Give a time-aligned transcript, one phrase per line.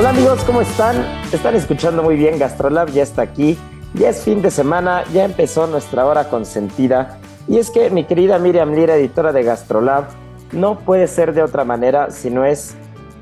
[0.00, 0.96] Hola amigos, ¿cómo están?
[1.30, 3.58] Están escuchando muy bien, Gastrolab ya está aquí,
[3.92, 7.18] ya es fin de semana, ya empezó nuestra hora consentida.
[7.46, 10.04] Y es que mi querida Miriam Lira, editora de Gastrolab,
[10.52, 12.76] no puede ser de otra manera si no es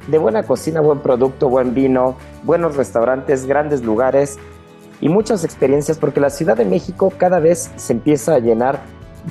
[0.06, 4.39] de buena cocina, buen producto, buen vino, buenos restaurantes, grandes lugares
[5.01, 8.79] y muchas experiencias, porque la Ciudad de México cada vez se empieza a llenar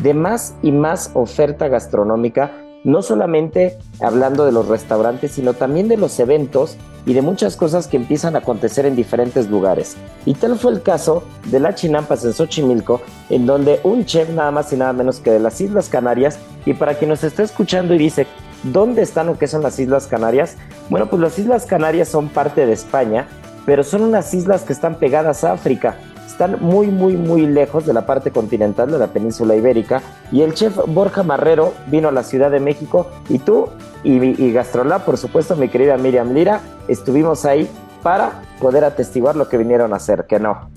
[0.03, 2.51] de más y más oferta gastronómica
[2.83, 7.87] no solamente hablando de los restaurantes, sino también de los eventos y de muchas cosas
[7.87, 9.95] que empiezan a acontecer en diferentes lugares.
[10.25, 14.51] Y tal fue el caso de la Chinampas en Xochimilco, en donde un chef nada
[14.51, 17.93] más y nada menos que de las Islas Canarias, y para quien nos está escuchando
[17.93, 18.27] y dice,
[18.63, 20.57] ¿dónde están o qué son las Islas Canarias?
[20.89, 23.27] Bueno, pues las Islas Canarias son parte de España,
[23.65, 25.97] pero son unas islas que están pegadas a África
[26.27, 30.01] están muy, muy, muy lejos de la parte continental de la península ibérica.
[30.31, 33.69] Y el chef Borja Marrero vino a la Ciudad de México y tú
[34.03, 37.67] y, y Gastrolab, por supuesto, mi querida Miriam Lira, estuvimos ahí
[38.03, 40.69] para poder atestiguar lo que vinieron a hacer, que no.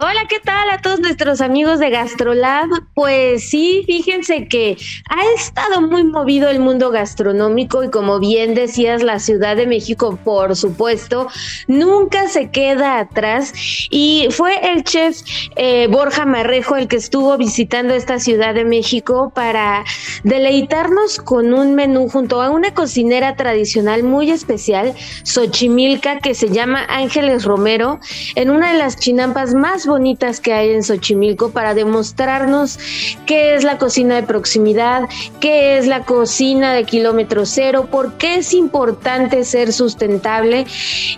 [0.00, 2.68] Hola, ¿qué tal a todos nuestros amigos de GastroLab?
[2.94, 4.76] Pues sí, fíjense que
[5.10, 10.16] ha estado muy movido el mundo gastronómico y como bien decías, la Ciudad de México,
[10.22, 11.26] por supuesto,
[11.66, 13.52] nunca se queda atrás
[13.90, 15.18] y fue el chef
[15.56, 19.84] eh, Borja Marrejo el que estuvo visitando esta Ciudad de México para
[20.22, 24.94] deleitarnos con un menú junto a una cocinera tradicional muy especial,
[25.24, 27.98] Xochimilca, que se llama Ángeles Romero,
[28.36, 32.78] en una de las chinampas más bonitas que hay en Xochimilco para demostrarnos
[33.26, 35.08] qué es la cocina de proximidad,
[35.40, 40.66] qué es la cocina de kilómetro cero, por qué es importante ser sustentable.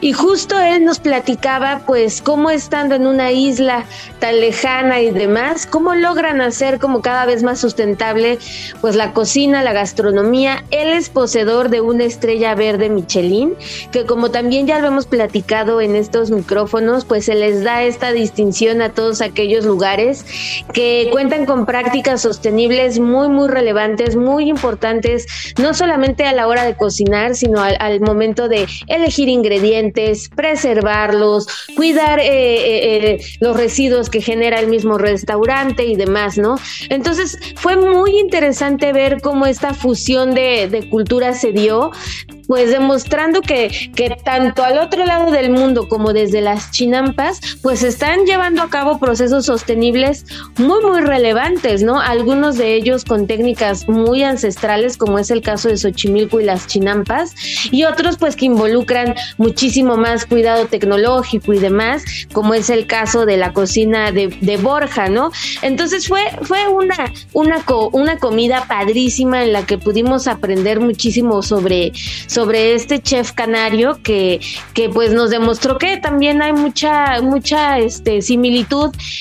[0.01, 3.85] Y justo él nos platicaba, pues, cómo estando en una isla
[4.19, 8.39] tan lejana y demás, cómo logran hacer como cada vez más sustentable,
[8.81, 10.65] pues, la cocina, la gastronomía.
[10.71, 13.55] Él es poseedor de una estrella verde Michelin,
[13.91, 18.13] que como también ya lo hemos platicado en estos micrófonos, pues se les da esta
[18.13, 20.27] distinción a todos aquellos lugares
[20.75, 25.27] que cuentan con prácticas sostenibles muy, muy relevantes, muy importantes,
[25.59, 31.47] no solamente a la hora de cocinar, sino al, al momento de elegir ingredientes, preservarlos,
[31.75, 36.57] cuidar eh, eh, eh, los residuos que genera el mismo restaurante y demás, ¿no?
[36.91, 41.93] Entonces fue muy interesante ver cómo esta fusión de, de culturas se dio
[42.51, 47.85] pues demostrando que, que tanto al otro lado del mundo como desde las chinampas, pues
[47.85, 50.27] están llevando a cabo procesos sostenibles
[50.59, 52.01] muy, muy relevantes, ¿no?
[52.01, 56.67] Algunos de ellos con técnicas muy ancestrales, como es el caso de Xochimilco y las
[56.67, 57.35] chinampas,
[57.71, 63.27] y otros pues que involucran muchísimo más cuidado tecnológico y demás, como es el caso
[63.27, 65.31] de la cocina de, de Borja, ¿no?
[65.63, 71.43] Entonces fue, fue una, una, co, una comida padrísima en la que pudimos aprender muchísimo
[71.43, 71.93] sobre
[72.27, 74.41] sobre este chef canario que,
[74.75, 78.40] que pues nos demostró que también hay mucha, mucha este, similitud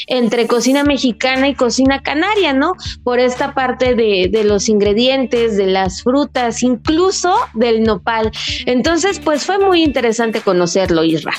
[0.07, 2.73] entre cocina mexicana y cocina canaria, ¿no?
[3.03, 8.31] Por esta parte de, de los ingredientes, de las frutas, incluso del nopal.
[8.65, 11.33] Entonces, pues fue muy interesante conocerlo, Isra.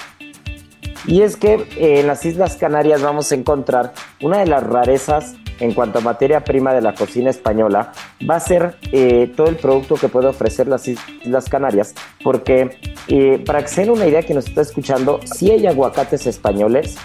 [1.07, 5.35] Y es que eh, en las Islas Canarias vamos a encontrar una de las rarezas
[5.61, 7.93] en cuanto a materia prima de la cocina española
[8.29, 11.95] va a ser eh, todo el producto que puede ofrecer las Islas Canarias,
[12.25, 12.79] porque
[13.09, 16.97] eh, para que se den una idea que nos está escuchando, si hay aguacates españoles,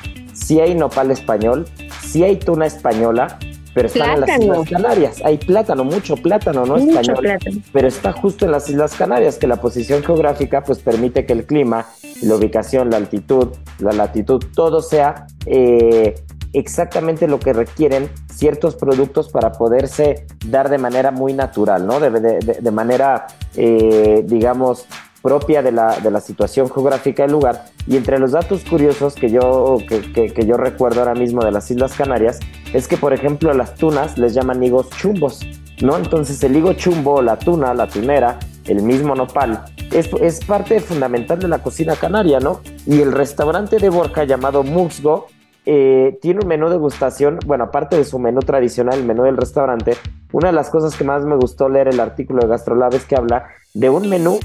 [0.45, 1.65] si hay nopal español,
[2.03, 3.39] si hay tuna española,
[3.73, 5.21] pero están en las Islas Canarias.
[5.25, 7.39] Hay plátano, mucho plátano, no español,
[7.73, 11.45] pero está justo en las Islas Canarias, que la posición geográfica pues permite que el
[11.45, 11.87] clima,
[12.21, 13.49] la ubicación, la altitud,
[13.79, 16.13] la latitud, todo sea eh,
[16.53, 21.99] exactamente lo que requieren ciertos productos para poderse dar de manera muy natural, ¿no?
[21.99, 23.25] De, manera,
[23.55, 24.85] eh, digamos,
[25.25, 27.65] propia de la, de la situación geográfica del lugar.
[27.87, 31.71] Y entre los datos curiosos que yo, que, que, yo recuerdo ahora mismo de las
[31.71, 32.39] Islas Canarias,
[32.73, 35.39] es que, por ejemplo, las tunas les llaman higos chumbos,
[35.81, 35.97] ¿no?
[35.97, 38.37] Entonces el higo chumbo, la tuna, la tunera,
[38.67, 42.61] el mismo nopal, es, es parte fundamental de la cocina canaria, ¿no?
[42.85, 45.25] Y el restaurante de Borja llamado Muxgo
[45.65, 49.37] eh, tiene un menú de degustación, bueno, aparte de su menú tradicional, el menú del
[49.37, 49.97] restaurante,
[50.31, 53.15] una de las cosas que más me gustó leer el artículo de Gastrolab es que
[53.15, 54.39] habla de un menú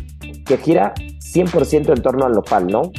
[0.45, 2.93] que gira 100% en torno al local, ¿no?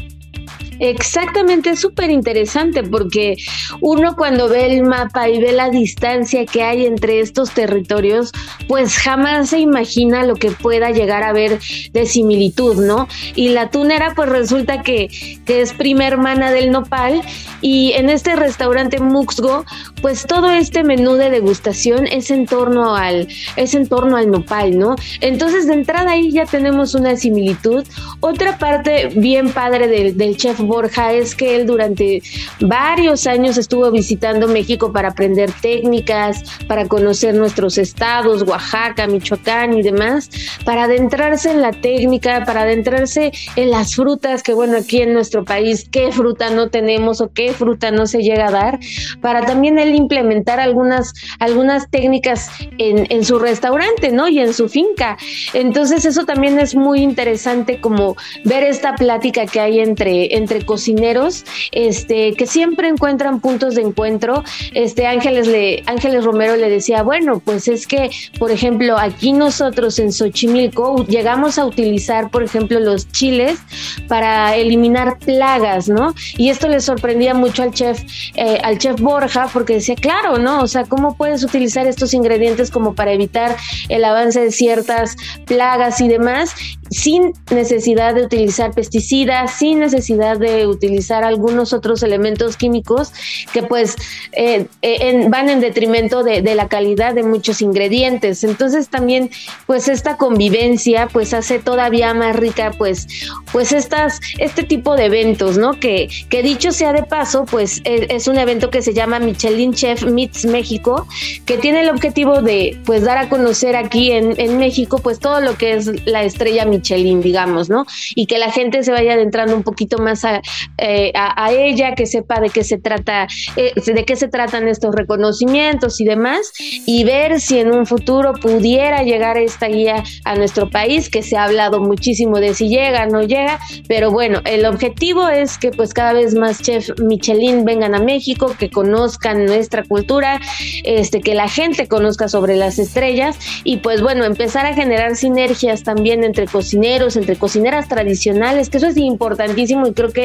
[0.82, 3.38] Exactamente, es súper interesante porque
[3.82, 8.32] uno cuando ve el mapa y ve la distancia que hay entre estos territorios,
[8.68, 11.60] pues jamás se imagina lo que pueda llegar a ver
[11.92, 13.08] de similitud, ¿no?
[13.36, 15.10] Y la tunera pues resulta que,
[15.46, 17.22] que es prima hermana del nopal
[17.62, 19.66] y en este restaurante Muxgo,
[20.02, 24.80] pues todo este menú de degustación es en torno al, es en torno al nopal,
[24.80, 24.96] ¿no?
[25.20, 27.86] Entonces de entrada ahí ya tenemos una similitud.
[28.20, 32.22] Otra parte bien padre del, del chef Borja es que él durante
[32.62, 39.82] varios años estuvo visitando México para aprender técnicas, para conocer nuestros estados, Oaxaca, Michoacán y
[39.82, 40.30] demás,
[40.64, 45.44] para adentrarse en la técnica, para adentrarse en las frutas, que bueno, aquí en nuestro
[45.44, 48.80] país, qué fruta no tenemos o qué fruta no se llega a dar,
[49.20, 54.30] para también él implementar algunas, algunas técnicas en, en su restaurante, ¿no?
[54.30, 55.18] Y en su finca.
[55.54, 58.16] Entonces eso también es muy interesante como
[58.46, 64.44] ver esta plática que hay entre, entre cocineros, este, que siempre encuentran puntos de encuentro.
[64.74, 69.98] Este Ángeles le, Ángeles Romero le decía, bueno, pues es que, por ejemplo, aquí nosotros
[70.00, 73.60] en Xochimilco llegamos a utilizar, por ejemplo, los chiles
[74.08, 76.14] para eliminar plagas, ¿no?
[76.38, 78.02] Y esto le sorprendía mucho al chef,
[78.36, 80.62] eh, al chef Borja, porque decía, claro, ¿no?
[80.62, 83.56] O sea, ¿cómo puedes utilizar estos ingredientes como para evitar
[83.90, 85.16] el avance de ciertas
[85.46, 86.54] plagas y demás?
[86.92, 93.14] sin necesidad de utilizar pesticidas, sin necesidad de utilizar algunos otros elementos químicos
[93.54, 93.96] que pues
[94.34, 98.44] eh, eh, van en detrimento de, la calidad de muchos ingredientes.
[98.44, 99.30] Entonces también
[99.68, 103.08] pues esta convivencia pues hace todavía más rica pues
[103.54, 105.80] pues estas este tipo de eventos, ¿no?
[105.80, 109.74] Que, que dicho sea de paso pues e, es, un evento que se llama Michelin
[109.74, 111.08] Chef Meets México
[111.46, 115.40] que tiene el objetivo de pues dar a conocer aquí en, en México pues todo
[115.40, 117.86] lo que es la estrella Michelin, digamos, ¿no?
[118.16, 120.31] Y que la gente se vaya adentrando un poquito más a,
[120.78, 121.12] eh,
[121.52, 126.06] ella, que sepa de qué se trata, eh, de qué se tratan estos reconocimientos y
[126.06, 126.52] demás,
[126.86, 131.38] y ver si en un futuro pudiera llegar esta guía a nuestro país, que se
[131.38, 135.94] ha hablado muchísimo de si llega, no llega, pero bueno, el objetivo es que pues
[135.94, 140.40] cada vez más chefs Michelin vengan a México, que conozcan nuestra cultura,
[140.84, 145.84] este, que la gente conozca sobre las estrellas y pues bueno, empezar a generar sinergias
[145.84, 150.21] también entre cocineros, entre cocineras tradicionales, que eso es importantísimo y creo que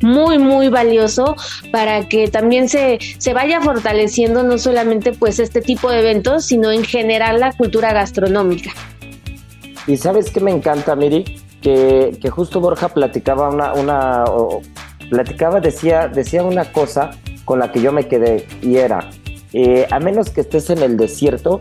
[0.00, 1.36] muy, muy valioso
[1.72, 6.70] para que también se, se vaya fortaleciendo no solamente pues este tipo de eventos, sino
[6.70, 8.70] en general la cultura gastronómica.
[9.86, 11.24] Y sabes que me encanta, Miri,
[11.60, 14.24] que, que justo Borja platicaba una, una
[15.10, 17.10] platicaba, decía, decía una cosa
[17.44, 19.10] con la que yo me quedé y era,
[19.52, 21.60] eh, a menos que estés en el desierto,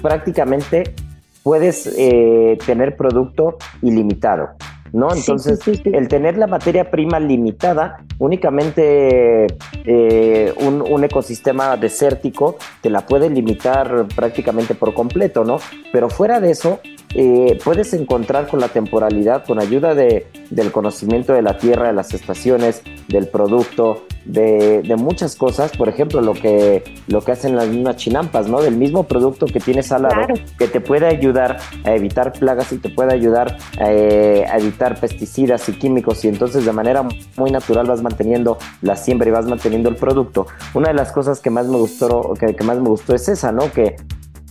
[0.00, 0.94] prácticamente
[1.42, 4.50] puedes eh, tener producto ilimitado.
[4.92, 5.12] ¿No?
[5.14, 9.46] Entonces, el tener la materia prima limitada, únicamente
[9.84, 15.58] eh, un, ecosistema desértico te la puede limitar prácticamente por completo, ¿no?
[15.92, 16.80] Pero fuera de eso,
[17.14, 21.92] eh, puedes encontrar con la temporalidad, con ayuda de, del conocimiento de la tierra, de
[21.92, 27.68] las estaciones, del producto, de, muchas cosas, por ejemplo, lo que, lo que hacen las
[27.68, 28.62] mismas chinampas, ¿no?
[28.62, 32.78] Del mismo producto que tienes al lado, que te puede ayudar a evitar plagas y
[32.78, 37.06] te puede ayudar eh, a evitar pesticidas y químicos y entonces de manera
[37.36, 40.46] muy natural vas manteniendo la siembra y vas manteniendo el producto.
[40.74, 43.52] Una de las cosas que más me gustó, que, que más me gustó es esa,
[43.52, 43.70] ¿no?
[43.72, 43.96] Que,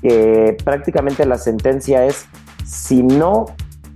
[0.01, 2.27] que prácticamente la sentencia es
[2.65, 3.45] si no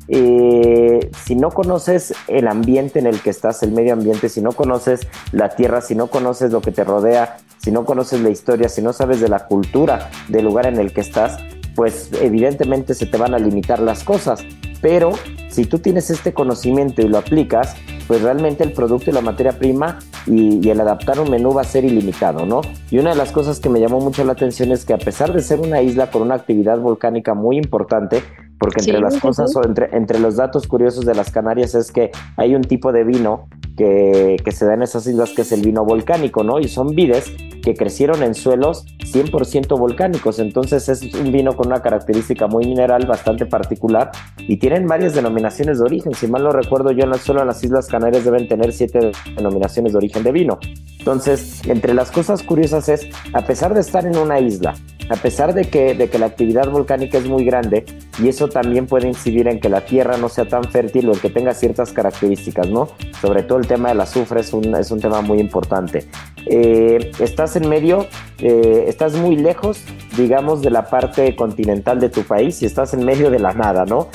[0.10, 4.54] eh, si no conoces el ambiente en el que estás, el medio ambiente, si no
[4.54, 5.02] conoces
[5.34, 8.82] la tierra, si no conoces lo que te rodea, si no conoces la historia, si
[8.82, 11.38] no sabes de la cultura del lugar en el que estás,
[11.76, 14.46] pues evidentemente se te van a limitar las cosas.
[14.82, 15.12] Pero
[15.50, 17.76] si tú tienes este conocimiento y lo aplicas,
[18.08, 21.66] pues realmente el producto y la materia prima y, el adaptar un menú va a
[21.66, 22.62] ser ilimitado, ¿no?
[22.90, 25.34] Y una de las cosas que me llamó mucho la atención es que a pesar
[25.34, 28.22] de ser una isla con una actividad volcánica muy importante,
[28.60, 32.12] porque entre las cosas o entre, entre los datos curiosos de las Canarias es que
[32.36, 35.62] hay un tipo de vino que, que, se da en esas islas que es el
[35.62, 36.60] vino volcánico, ¿no?
[36.60, 41.82] Y son vides que crecieron en suelos 100% volcánicos, entonces es un vino con una
[41.82, 46.92] característica muy mineral bastante particular y tienen varias denominaciones de origen, si mal no recuerdo
[46.92, 50.60] yo, solo en las Islas Canarias deben tener siete denominaciones de origen de vino.
[50.98, 54.76] Entonces, entre las cosas curiosas es, a pesar de estar en una isla,
[55.10, 57.86] a pesar de que, de que la actividad volcánica es muy grande
[58.22, 61.30] y eso también puede incidir en que la tierra no sea tan fértil o que
[61.30, 62.90] tenga ciertas características, ¿no?
[63.22, 66.08] Sobre todo el tema del azufre es un, es un tema muy importante.
[66.46, 68.08] Eh, estás en medio,
[68.40, 69.84] eh, estás muy lejos,
[70.16, 73.86] digamos, de la parte continental de tu país y estás en medio de la nada,
[73.86, 74.08] ¿no?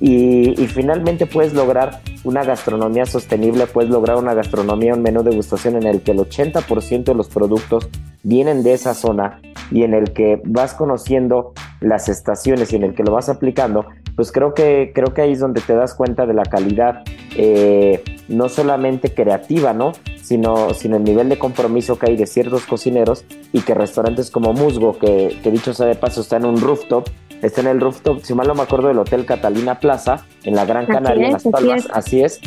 [0.00, 5.30] Y, y, finalmente puedes lograr una gastronomía sostenible, puedes lograr una gastronomía, un menú de
[5.30, 7.90] degustación en el que el 80% de los productos
[8.22, 12.94] vienen de esa zona y en el que vas conociendo las estaciones y en el
[12.94, 13.86] que lo vas aplicando,
[14.16, 17.02] pues creo que, creo que ahí es donde te das cuenta de la calidad,
[17.36, 19.92] eh, no solamente creativa, ¿no?
[20.22, 24.52] Sino, sino el nivel de compromiso que hay de ciertos cocineros y que restaurantes como
[24.52, 27.08] Musgo, que, que dicho sea de paso está en un rooftop,
[27.42, 30.64] está en el rooftop, si mal no me acuerdo, del Hotel Catalina Plaza, en la
[30.64, 32.40] Gran Canaria, en Las Palmas, así es.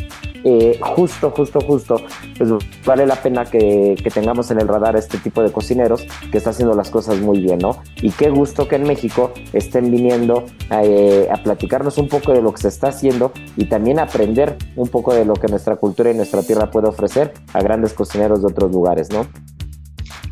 [0.46, 1.96] Eh, justo, justo, justo,
[2.36, 2.50] pues
[2.84, 6.74] vale la pena que, tengamos en el radar este tipo de cocineros que está haciendo
[6.74, 7.82] las cosas muy bien, ¿no?
[7.96, 12.52] Y qué gusto que en México estén viniendo eh, a platicarnos un poco de lo
[12.52, 16.14] que se está haciendo y también aprender un poco de lo que nuestra cultura y
[16.14, 19.26] nuestra tierra puede ofrecer a grandes cocineros de otros lugares, ¿no?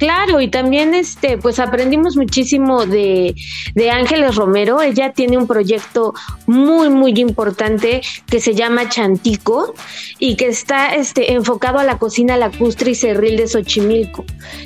[0.02, 3.36] Claro, y también este, pues aprendimos muchísimo de,
[3.76, 4.82] de Ángeles Romero.
[4.82, 6.12] Ella tiene un proyecto
[6.48, 9.74] muy, muy importante que se llama Chantico
[10.18, 14.24] y que está este, enfocado a la cocina lacustre y cerril de Xochimilco,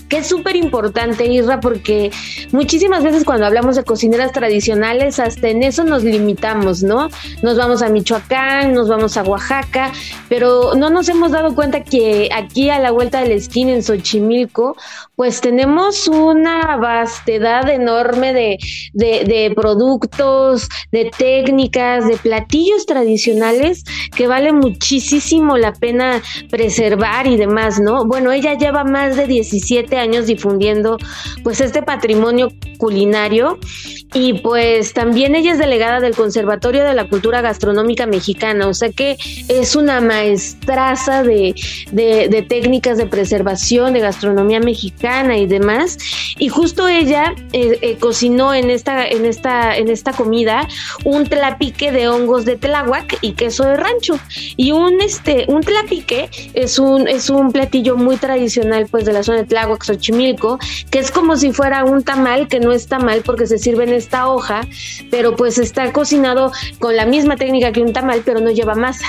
[0.09, 2.11] que es súper importante, Irra, porque
[2.53, 7.11] muchísimas veces cuando hablamos de cocineras tradicionales, hasta en eso nos limitamos, ¿no?
[7.43, 9.93] Nos vamos a Michoacán, nos vamos a Oaxaca,
[10.31, 13.83] pero no nos hemos dado cuenta que aquí a la vuelta de la esquina en
[13.83, 14.79] Xochimilco,
[15.17, 18.59] pues tenemos una vastedad enorme de,
[18.93, 23.83] de, productos, de técnicas, de platillos tradicionales
[24.15, 28.05] que vale muchísimo la pena preservar y demás, ¿no?
[28.05, 30.99] Bueno, ella lleva más de 17 años difundiendo
[31.43, 33.59] pues este patrimonio culinario
[34.13, 38.91] y pues también ella es delegada del Conservatorio de la Cultura Gastronómica Mexicana, o sea
[38.91, 39.17] que
[39.49, 41.55] es una maestraza de,
[41.91, 45.99] de técnicas de preservación de gastronomía mexicana y demás.
[46.39, 50.67] Y justo ella eh, eh, cocinó en esta, en, esta, en esta comida
[51.05, 54.19] un tlapique de hongos de tláhuac y queso de rancho.
[54.57, 59.23] Y un, este, un tlapique es un, es un platillo muy tradicional pues de la
[59.23, 60.59] zona de Tláhuac, Xochimilco,
[60.91, 63.93] que es como si fuera un tamal, que no es tamal porque se sirve en
[63.93, 64.63] esta hoja,
[65.11, 69.07] pero pues está cocinado con la misma técnica que un tamal, pero no lleva masa.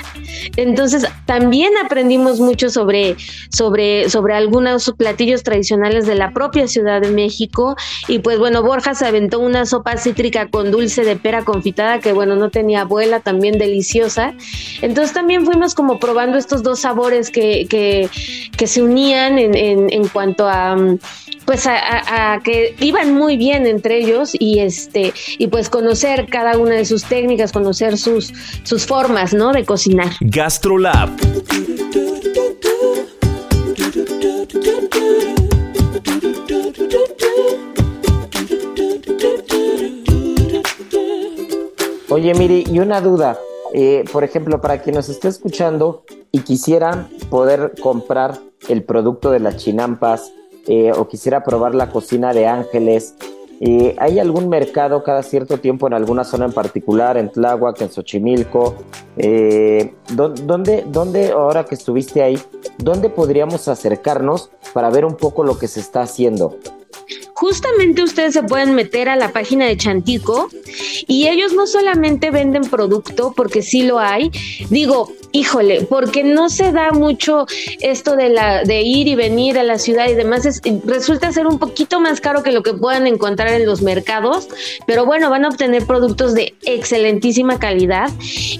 [0.55, 3.15] Entonces también aprendimos mucho sobre,
[3.49, 7.75] sobre, sobre algunos platillos tradicionales de la propia Ciudad de México.
[8.07, 12.13] Y pues bueno, Borja se aventó una sopa cítrica con dulce de pera confitada que
[12.13, 14.33] bueno, no tenía abuela, también deliciosa.
[14.81, 18.09] Entonces también fuimos como probando estos dos sabores que, que,
[18.55, 20.75] que se unían en, en, en, cuanto a
[21.45, 26.75] pues a, que iban muy bien entre ellos y este y pues conocer cada una
[26.75, 29.53] de sus técnicas, conocer sus sus formas, ¿no?
[29.53, 30.11] de cocinar.
[30.19, 31.09] Gastrolab
[42.09, 43.37] Oye, Miri, y una duda.
[43.73, 49.41] Eh, por ejemplo, para quien nos esté escuchando y quisiera poder comprar el producto de
[49.41, 50.31] las chinampas
[50.67, 53.15] eh, o quisiera probar la cocina de Ángeles,
[53.59, 57.91] eh, ¿hay algún mercado cada cierto tiempo en alguna zona en particular, en Tláhuac, en
[57.91, 58.75] Xochimilco?
[60.13, 62.39] ¿dónde, ¿Dónde, ahora que estuviste ahí,
[62.77, 66.55] dónde podríamos acercarnos para ver un poco lo que se está haciendo?
[67.37, 70.49] Justamente ustedes se pueden meter a la página de Chantico
[71.07, 74.31] y ellos no solamente venden producto, porque sí lo hay,
[74.71, 77.45] digo, híjole, porque no se da mucho
[77.81, 81.45] esto de la de ir y venir a la ciudad y demás, es, resulta ser
[81.45, 84.49] un poquito más caro que lo que puedan encontrar en los mercados,
[84.87, 88.09] pero bueno, van a obtener productos de excelentísima calidad.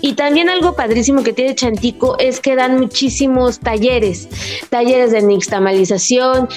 [0.01, 4.29] Y también algo padrísimo que tiene Chantico es que dan muchísimos talleres,
[4.69, 6.47] talleres de nixtamalización,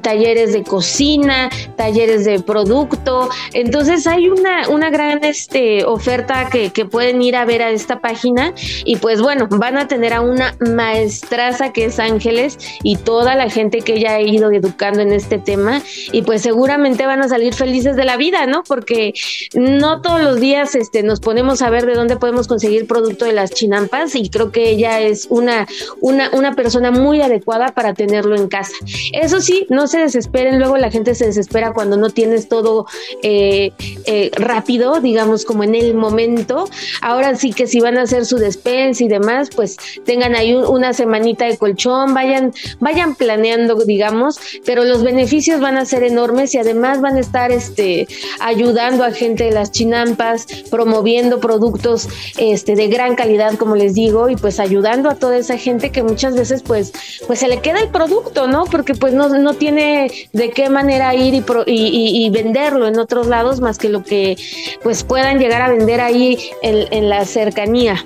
[0.00, 6.84] talleres de cocina, talleres de producto, entonces hay una, una gran este, oferta que, que
[6.84, 10.56] pueden ir a ver a esta página y pues bueno, van a tener a una
[10.60, 15.38] maestraza que es Ángeles y toda la gente que ella ha ido educando en este
[15.38, 15.82] tema
[16.12, 18.62] y pues seguramente van a salir felices de la vida, ¿no?
[18.62, 19.12] Porque
[19.54, 23.32] no todos los días este, nos ponemos a ver de dónde podemos conseguir producto de
[23.32, 25.66] las chinampas y creo que ella es una,
[26.00, 28.72] una, una persona muy adecuada para tenerlo en casa.
[29.12, 32.86] Eso sí, no se desesperen, luego la gente se desespera cuando no tienes todo
[33.22, 33.72] eh,
[34.04, 36.68] eh, rápido, digamos como en el momento.
[37.00, 40.92] Ahora sí que si van a hacer su despensa y demás, pues tengan ahí una
[40.92, 46.58] semanita de colchón, vayan, vayan planeando, digamos, pero los beneficios van a ser enormes y
[46.58, 48.06] además van a estar este,
[48.40, 54.28] ayudando a gente de las chinampas, promoviendo productos este, de gran calidad, como les digo,
[54.28, 56.92] y pues ayudando a toda esa gente que muchas veces pues,
[57.26, 58.64] pues se le queda el producto, ¿no?
[58.64, 61.34] Porque pues no, no tiene de qué manera ir
[61.66, 64.36] y, y, venderlo en otros lados más que lo que
[64.82, 68.04] pues puedan llegar a vender ahí en, en la cercanía.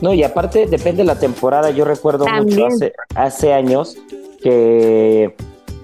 [0.00, 1.70] No, y aparte depende de la temporada.
[1.70, 3.96] Yo recuerdo mucho hace, hace años
[4.42, 5.34] que,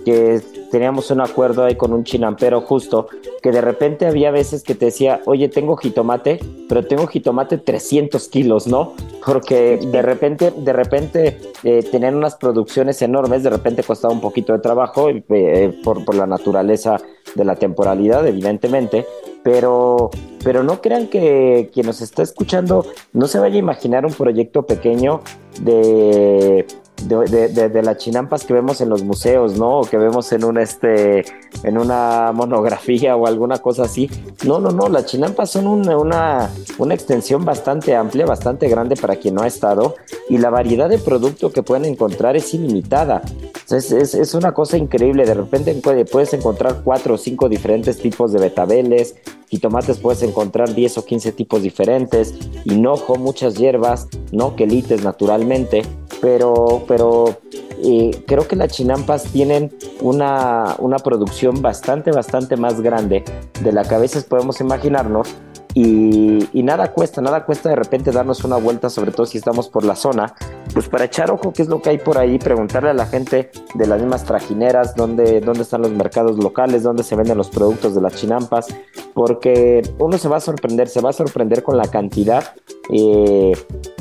[0.05, 0.41] que
[0.75, 3.07] teníamos un acuerdo ahí con un chinampero justo,
[3.41, 8.27] que de repente había veces que te decía, oye, tengo jitomate, pero tengo jitomate 300
[8.29, 8.93] kilos, ¿no?
[9.25, 14.53] Porque de repente, de repente eh, tenían unas producciones enormes, de repente costaba un poquito
[14.53, 17.01] de trabajo eh, por, por la naturaleza
[17.37, 19.07] de la temporalidad, evidentemente,
[19.45, 20.11] pero,
[20.43, 24.67] pero no crean que quien nos está escuchando no se vaya a imaginar un proyecto
[24.67, 25.21] pequeño
[25.61, 26.67] de
[27.03, 29.81] de, las chinampas que vemos en los museos, ¿no?
[29.81, 31.25] O que vemos en un este,
[31.63, 34.11] en una monografía o alguna cosa así.
[34.47, 39.35] No, no, no, las chinampas son una, una extensión bastante amplia, bastante grande para quien
[39.35, 39.97] no ha estado,
[40.29, 43.23] y la variedad de producto que pueden encontrar es ilimitada.
[43.71, 45.75] Es, es, una cosa increíble, de repente
[46.11, 49.17] puedes encontrar cuatro o cinco diferentes tipos de betabeles,
[49.55, 52.35] y tomates puedes encontrar 10 o 15 tipos diferentes,
[52.65, 55.83] hinojo, muchas hierbas, no quelites naturalmente,
[56.21, 57.39] pero, pero
[57.85, 63.23] eh, creo que las chinampas tienen una, una producción bastante, bastante más grande
[63.63, 65.29] de la que a veces podemos imaginarnos
[65.77, 69.85] y, nada cuesta, nada cuesta de repente darnos una vuelta, sobre todo si estamos por
[69.85, 70.35] la zona,
[70.73, 73.51] pues para echar ojo qué es lo que hay por ahí, preguntarle a la gente
[73.75, 77.95] de las mismas trajineras dónde, dónde están los mercados locales, dónde se venden los productos
[77.95, 78.69] de las chinampas,
[79.15, 82.55] porque uno se va a sorprender, se va a sorprender con la cantidad
[82.91, 83.53] eh,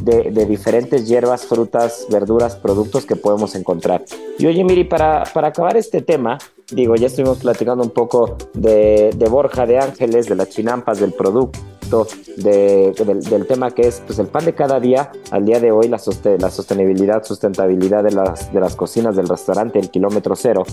[0.02, 4.04] de, diferentes hierbas, frutas, verduras, productos que podemos encontrar.
[4.38, 6.38] Y oye, Miri, para, para acabar este tema,
[6.72, 12.08] digo, ya estuvimos platicando un poco de, Borja, de Ángeles, de las chinampas, del producto,
[12.38, 16.02] del, tema que es pues, el pan de cada día, al día de hoy, la,
[16.40, 20.64] la sostenibilidad, sustentabilidad de las, de las cocinas del restaurante, el kilómetro cero.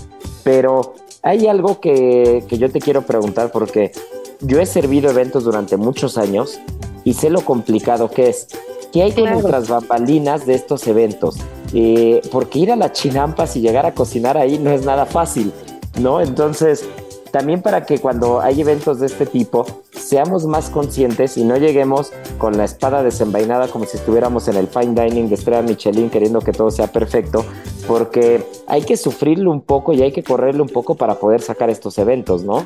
[0.43, 3.91] Pero hay algo que, yo te quiero preguntar porque
[4.39, 6.59] yo he servido eventos durante muchos años
[7.03, 8.47] y sé lo complicado que es.
[8.91, 11.37] ¿Qué hay con nuestras bambalinas de estos eventos?
[11.73, 15.53] Eh, porque ir a las chinampas y llegar a cocinar ahí no es nada fácil.
[15.99, 16.21] ¿No?
[16.21, 16.87] Entonces,
[17.31, 22.11] también para que cuando hay eventos de este tipo seamos más conscientes y no lleguemos
[22.37, 26.41] con la espada desenvainada como si estuviéramos en el fine dining de Estrella Michelin queriendo
[26.41, 27.45] que todo sea perfecto,
[27.87, 31.69] porque hay que sufrirlo un poco y hay que correrle un poco para poder sacar
[31.69, 32.65] estos eventos, ¿no?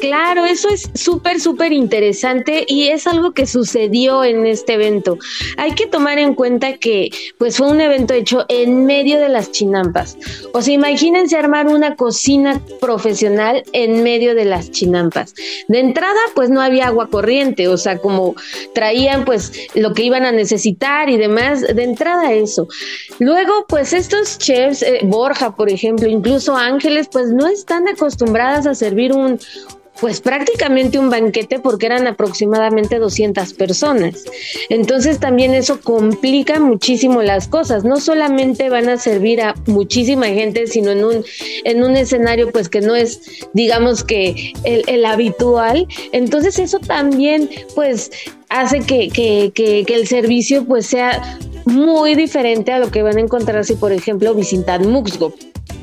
[0.00, 5.18] Claro, eso es súper, súper interesante y es algo que sucedió en este evento.
[5.56, 9.52] Hay que tomar en cuenta que pues fue un evento hecho en medio de las
[9.52, 10.16] chinampas.
[10.52, 15.34] O sea, imagínense armar una cocina profesional en medio de las chinampas.
[15.68, 18.34] De entrada, pues no había agua corriente, o sea, como
[18.74, 22.68] traían pues lo que iban a necesitar y demás, de entrada eso.
[23.18, 28.74] Luego, pues estos chefs, eh, Borja, por ejemplo, incluso Ángeles, pues no están acostumbradas a
[28.74, 29.38] servir un,
[30.00, 34.24] pues prácticamente un banquete porque eran aproximadamente 200 personas.
[34.68, 37.84] Entonces también eso complica muchísimo las cosas.
[37.84, 41.24] No solamente van a servir a muchísima gente, sino en un,
[41.64, 43.20] en un escenario pues que no es,
[43.52, 45.86] digamos que el, el habitual.
[46.12, 48.10] Entonces eso también pues
[48.48, 53.18] hace que, que, que, que el servicio pues sea muy diferente a lo que van
[53.18, 55.34] a encontrar si por ejemplo visitan Muxgo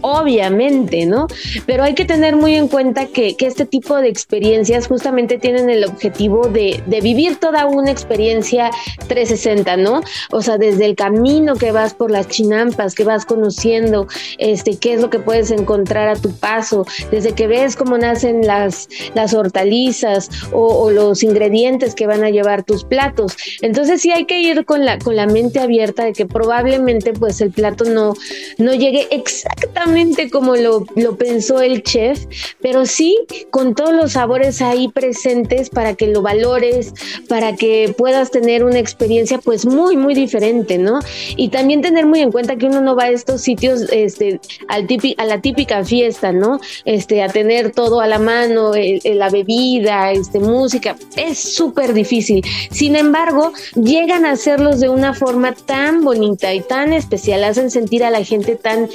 [0.02, 1.28] obviamente, ¿no?
[1.66, 5.86] Pero hay que tener muy en cuenta que, este tipo de experiencias justamente tienen el
[5.86, 8.72] objetivo de, de, vivir toda una experiencia
[9.08, 10.02] 360, ¿no?
[10.32, 14.08] O sea, desde el camino que vas por las chinampas, que vas conociendo,
[14.40, 18.48] este, qué es lo que puedes encontrar a tu paso, desde que ves cómo nacen
[18.48, 23.36] las, las hortalizas o, los ingredientes que van a llevar tus platos.
[23.62, 27.42] Entonces sí hay que ir con la, con la mente abierta de que probablemente pues
[27.42, 28.14] el plato no,
[28.58, 29.85] no llegue exactamente
[30.32, 30.86] como lo,
[31.18, 32.26] pensó el chef,
[32.62, 33.18] pero sí
[33.52, 36.94] con todos los sabores ahí presentes para que lo valores,
[37.28, 41.00] para que puedas tener una experiencia pues muy, muy diferente, ¿no?
[41.38, 45.26] Y también tener muy en cuenta que uno no va a estos sitios este, a
[45.26, 46.60] la típica fiesta, ¿no?
[46.86, 48.72] Este, a tener todo a la mano,
[49.04, 52.44] la bebida, este, música, es súper difícil.
[52.72, 58.04] Sin embargo, llegan a hacerlos de una forma tan bonita y tan especial, hacen sentir
[58.04, 58.90] a la gente tan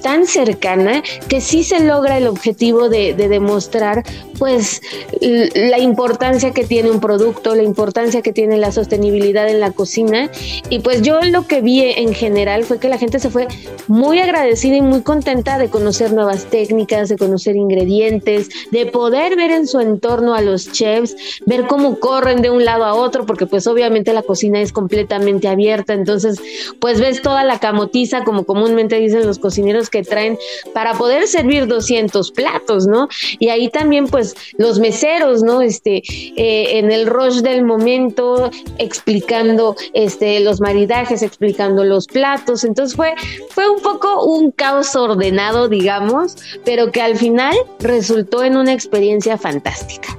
[0.00, 4.04] tan cercana que sí se logra el objetivo de, demostrar
[4.38, 4.82] pues
[5.20, 10.30] la importancia que tiene un producto, la importancia que tiene la sostenibilidad en la cocina.
[10.68, 13.48] Y pues yo lo que vi en general fue que la gente se fue
[13.88, 19.50] muy agradecida y muy contenta de conocer nuevas técnicas, de conocer ingredientes, de poder ver
[19.50, 23.46] en su entorno a los chefs, ver cómo corren de un lado a otro porque
[23.46, 26.38] pues obviamente la cocina es completamente abierta, entonces
[26.80, 30.38] pues ves toda la camotiza como comúnmente dicen los cocineros que traen
[30.72, 33.08] para poder servir 200 platos, ¿no?
[33.38, 35.60] Y ahí también pues los meseros, ¿no?
[35.60, 36.02] Este,
[36.36, 42.64] eh, en el rush del momento, explicando este, los maridajes, explicando los platos.
[42.64, 43.14] Entonces fue,
[43.50, 49.38] fue un poco un caos ordenado, digamos, pero que al final resultó en una experiencia
[49.38, 50.16] fantástica.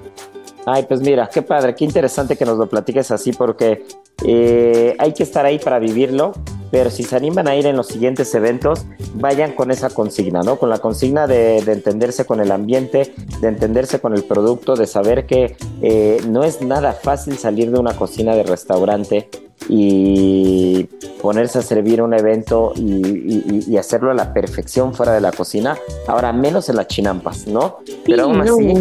[0.70, 3.86] Ay, pues mira, qué padre, qué interesante que nos lo platiques así porque
[4.26, 6.34] eh, hay que estar ahí para vivirlo,
[6.72, 10.58] pero si se animan a ir en los siguientes eventos, vayan con esa consigna, ¿no?
[10.58, 15.26] Con la consigna de, entenderse con el ambiente, de entenderse con el producto, de saber
[15.26, 19.30] que eh, no es nada fácil salir de una cocina de restaurante
[19.70, 20.84] y
[21.22, 26.34] ponerse a servir un evento y, hacerlo a la perfección fuera de la cocina, ahora
[26.34, 27.78] menos en las chinampas, ¿no?
[28.06, 28.78] Pero aún así,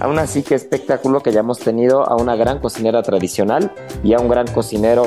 [0.00, 3.70] aún así qué espectáculo que hayamos tenido a una gran cocinera tradicional
[4.02, 5.06] y a un gran cocinero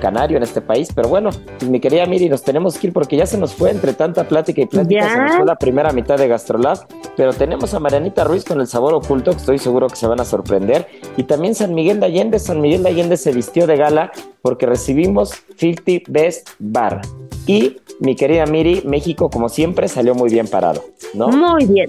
[0.00, 3.16] canario en este país, pero bueno, pues, mi querida Miri, nos tenemos que ir porque
[3.16, 6.16] ya se nos fue entre tanta plática y plática, se nos fue la primera mitad
[6.18, 9.96] de Gastrolab, pero tenemos a Marianita Ruiz con el sabor oculto, que estoy seguro que
[9.96, 13.32] se van a sorprender, y también San Miguel de Allende, San Miguel de Allende se
[13.32, 17.00] vistió de gala porque recibimos 50 Best Bar.
[17.46, 21.28] Y mi querida Miri, México como siempre salió muy bien parado, ¿no?
[21.28, 21.86] Muy bien.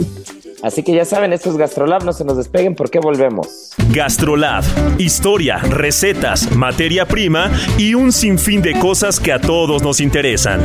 [0.63, 3.73] Así que ya saben, esto es Gastrolab, no se nos despeguen porque volvemos.
[3.91, 4.63] Gastrolab,
[4.97, 10.61] historia, recetas, materia prima y un sinfín de cosas que a todos nos interesan.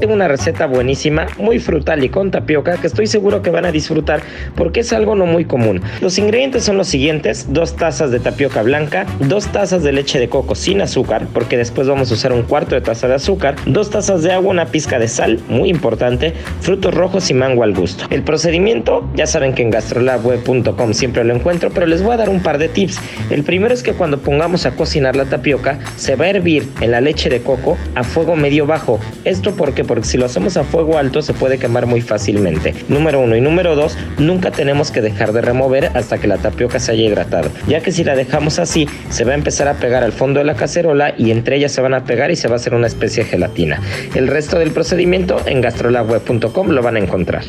[0.00, 3.70] Tengo una receta buenísima, muy frutal y con tapioca que estoy seguro que van a
[3.70, 4.22] disfrutar
[4.56, 5.82] porque es algo no muy común.
[6.00, 10.30] Los ingredientes son los siguientes, dos tazas de tapioca blanca, dos tazas de leche de
[10.30, 13.90] coco sin azúcar, porque después vamos a usar un cuarto de taza de azúcar, dos
[13.90, 18.04] tazas de agua, una pizca de sal, muy importante, frutos rojos y mango al gusto.
[18.08, 22.30] El procedimiento, ya saben que en gastrolabweb.com siempre lo encuentro, pero les voy a dar
[22.30, 22.98] un par de tips.
[23.28, 26.90] El primero es que cuando pongamos a cocinar la tapioca, se va a hervir en
[26.90, 28.98] la leche de coco a fuego medio bajo.
[29.24, 32.76] Esto porque porque si lo hacemos a fuego alto se puede quemar muy fácilmente.
[32.88, 36.78] Número uno y número dos, nunca tenemos que dejar de remover hasta que la tapioca
[36.78, 40.04] se haya hidratado, ya que si la dejamos así se va a empezar a pegar
[40.04, 42.54] al fondo de la cacerola y entre ellas se van a pegar y se va
[42.54, 43.82] a hacer una especie de gelatina.
[44.14, 47.42] El resto del procedimiento en gastrolabweb.com lo van a encontrar.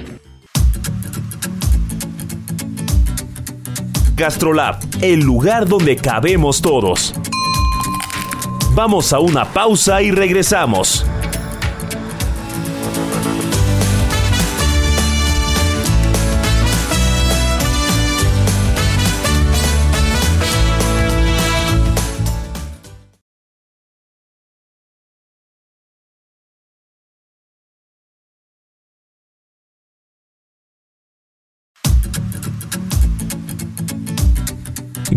[4.16, 7.14] Gastrolab, el lugar donde cabemos todos.
[8.74, 11.06] Vamos a una pausa y regresamos.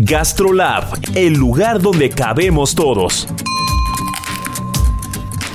[0.07, 3.27] Gastrolab, el lugar donde cabemos todos.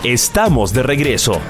[0.03, 1.41] Estamos de regreso.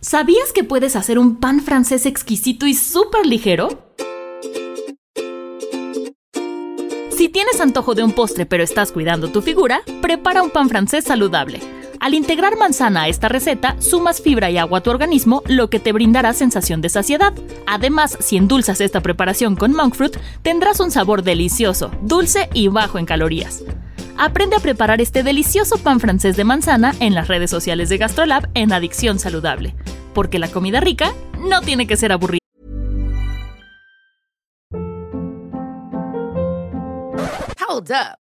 [0.00, 3.68] ¿Sabías que puedes hacer un pan francés exquisito y súper ligero?
[7.16, 11.04] Si tienes antojo de un postre pero estás cuidando tu figura, prepara un pan francés
[11.04, 11.60] saludable
[12.04, 15.80] Al integrar manzana a esta receta, sumas fibra y agua a tu organismo, lo que
[15.80, 17.32] te brindará sensación de saciedad.
[17.66, 22.98] Además, si endulzas esta preparación con monk fruit, tendrás un sabor delicioso, dulce y bajo
[22.98, 23.64] en calorías.
[24.18, 28.50] Aprende a preparar este delicioso pan francés de manzana en las redes sociales de GastroLab
[28.52, 29.74] en Adicción Saludable,
[30.12, 32.40] porque la comida rica no tiene que ser aburrida.
[37.66, 38.23] Hold up.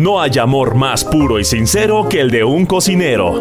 [0.00, 3.32] No hay amor más puro y sincero que el de un cocinero.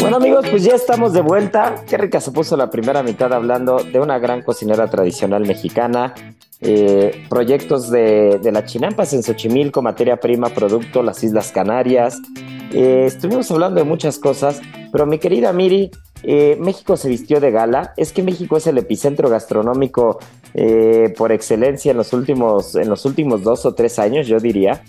[0.00, 1.84] Bueno amigos, pues ya estamos de vuelta.
[1.86, 6.14] Qué rica se puso la primera mitad hablando de una gran cocinera tradicional mexicana.
[6.62, 12.18] eh, proyectos de, de la Chinampas en Xochimilco, materia prima, producto, las Islas Canarias.
[12.72, 15.90] Eh, estuvimos hablando de muchas cosas, pero mi querida Miri,
[16.26, 17.92] eh, México se vistió de gala.
[17.96, 20.18] Es que México es el epicentro gastronómico
[20.54, 24.82] eh, por excelencia en los, últimos, en los últimos dos o tres años, yo diría.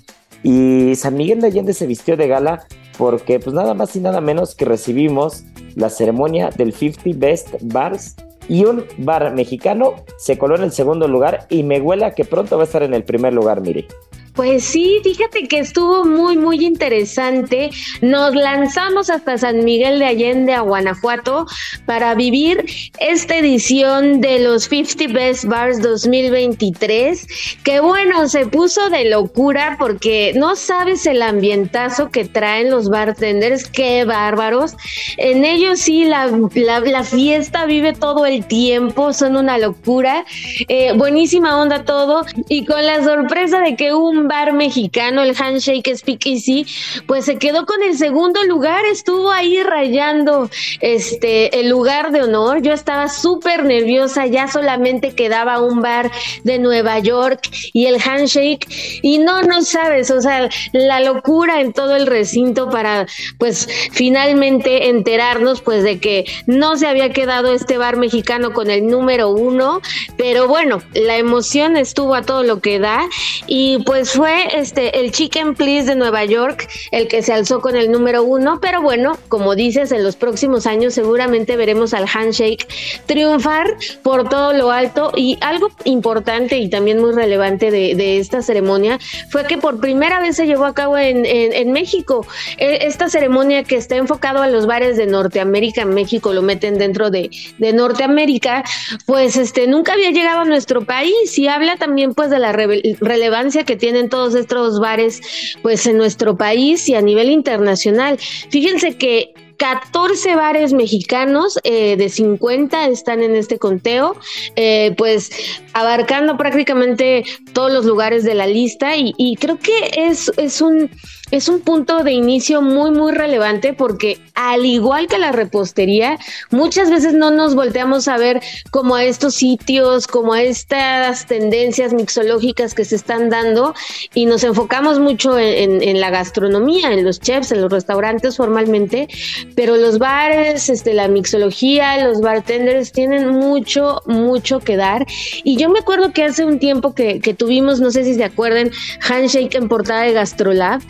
[0.43, 2.65] Y San Miguel de Allende se vistió de gala
[2.97, 5.43] porque pues nada más y nada menos que recibimos
[5.75, 8.15] la ceremonia del 50 Best Bars
[8.47, 12.57] y un bar mexicano se coló en el segundo lugar y me huela que pronto
[12.57, 13.87] va a estar en el primer lugar, mire.
[14.35, 17.69] Pues sí, fíjate que estuvo muy, muy interesante.
[18.01, 21.45] Nos lanzamos hasta San Miguel de Allende, a Guanajuato,
[21.85, 22.65] para vivir
[22.99, 27.27] esta edición de los 50 Best Bars 2023,
[27.63, 33.69] que bueno, se puso de locura porque no sabes el ambientazo que traen los bartenders,
[33.69, 34.75] qué bárbaros.
[35.15, 40.25] En ellos sí, la, la, fiesta vive todo el tiempo, son una locura.
[40.67, 45.95] Eh, buenísima onda todo y con la sorpresa de que un bar mexicano, el Handshake
[45.95, 46.65] Speakeasy,
[47.07, 50.49] pues se quedó con el segundo lugar, estuvo ahí rayando
[50.81, 52.61] este el lugar de honor.
[52.61, 56.11] Yo estaba súper nerviosa, ya solamente quedaba un bar
[56.43, 57.41] de Nueva York
[57.73, 58.67] y el Handshake
[59.01, 63.07] y no, no sabes, o sea, la locura en todo el recinto para
[63.37, 68.87] pues finalmente enterarnos pues de que no se había quedado este bar mexicano con el
[68.87, 69.81] número uno,
[70.17, 73.07] pero bueno, la emoción estuvo a todo lo que da
[73.47, 77.75] y pues fue este el Chicken Please de Nueva York el que se alzó con
[77.75, 82.65] el número uno, pero bueno, como dices, en los próximos años seguramente veremos al Handshake
[83.05, 85.11] triunfar por todo lo alto.
[85.15, 88.99] Y algo importante y también muy relevante de, esta ceremonia
[89.29, 92.25] fue que por primera vez se llevó a cabo en, en, México.
[92.57, 97.09] E, esta ceremonia que está enfocado a los bares de Norteamérica, México lo meten dentro
[97.09, 98.63] de, de Norteamérica,
[99.05, 102.97] pues este nunca había llegado a nuestro país y habla también pues de la re
[103.01, 105.21] relevancia que tienen todos estos bares
[105.61, 108.17] pues en nuestro país y a nivel internacional.
[108.49, 114.15] Fíjense que 14 bares mexicanos eh, de 50 están en este conteo,
[114.55, 115.31] eh, pues
[115.73, 120.89] abarcando prácticamente todos los lugares de la lista y, creo que es, es, un,
[121.31, 126.17] es un punto de inicio muy, muy relevante porque al igual que la repostería,
[126.51, 128.41] muchas veces no nos volteamos a ver
[128.71, 133.73] como a estos sitios, como a estas tendencias mixológicas que se están dando
[134.13, 139.07] y nos enfocamos mucho en la gastronomía, en los chefs, en los restaurantes formalmente,
[139.55, 145.05] pero los bares, este, la mixología, los bartenders tienen mucho, mucho que dar.
[145.43, 148.23] Y yo me acuerdo que hace un tiempo que, que tuvimos, no sé si se
[148.23, 150.81] acuerdan, Handshake en portada de Gastrolab,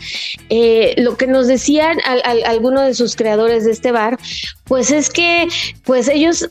[0.48, 4.18] eh, lo que nos decían al, al, algunos de sus creadores de este bar,
[4.64, 5.48] pues es que
[5.84, 6.50] pues ellos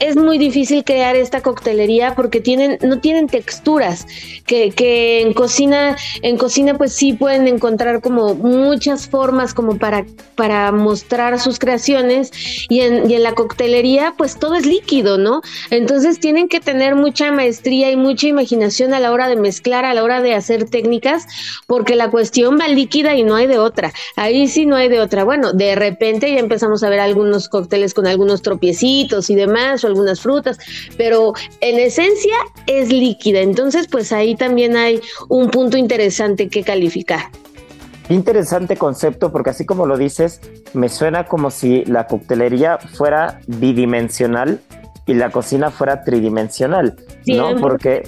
[0.00, 4.06] es muy difícil crear esta coctelería porque tienen, no tienen texturas,
[4.46, 10.04] que, que, en cocina, en cocina pues sí pueden encontrar como muchas formas como para,
[10.34, 12.30] para mostrar sus creaciones
[12.68, 15.40] y en, y en la coctelería pues todo es líquido, ¿no?
[15.70, 19.94] Entonces tienen que tener mucha maestría y mucha imaginación a la hora de mezclar, a
[19.94, 21.26] la hora de hacer técnicas,
[21.66, 23.92] porque la cuestión va líquida y no hay de otra.
[24.16, 25.24] Ahí sí no hay de otra.
[25.24, 30.20] Bueno, de repente ya empezamos a ver algunos cócteles con algunos tropiecitos y demás, algunas
[30.20, 30.58] frutas,
[30.96, 33.40] pero en esencia es líquida.
[33.40, 37.30] Entonces, pues ahí también hay un punto interesante que calificar.
[38.08, 40.40] Interesante concepto porque así como lo dices,
[40.74, 44.60] me suena como si la coctelería fuera bidimensional
[45.06, 46.96] y la cocina fuera tridimensional,
[47.26, 47.56] ¿no?
[47.56, 48.02] Porque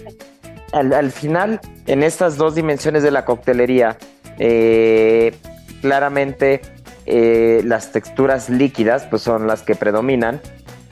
[0.73, 3.97] al, final, en estas dos dimensiones de la coctelería,
[4.39, 5.35] eh,
[5.81, 6.61] claramente
[7.07, 10.41] eh, las texturas líquidas pues son las que predominan,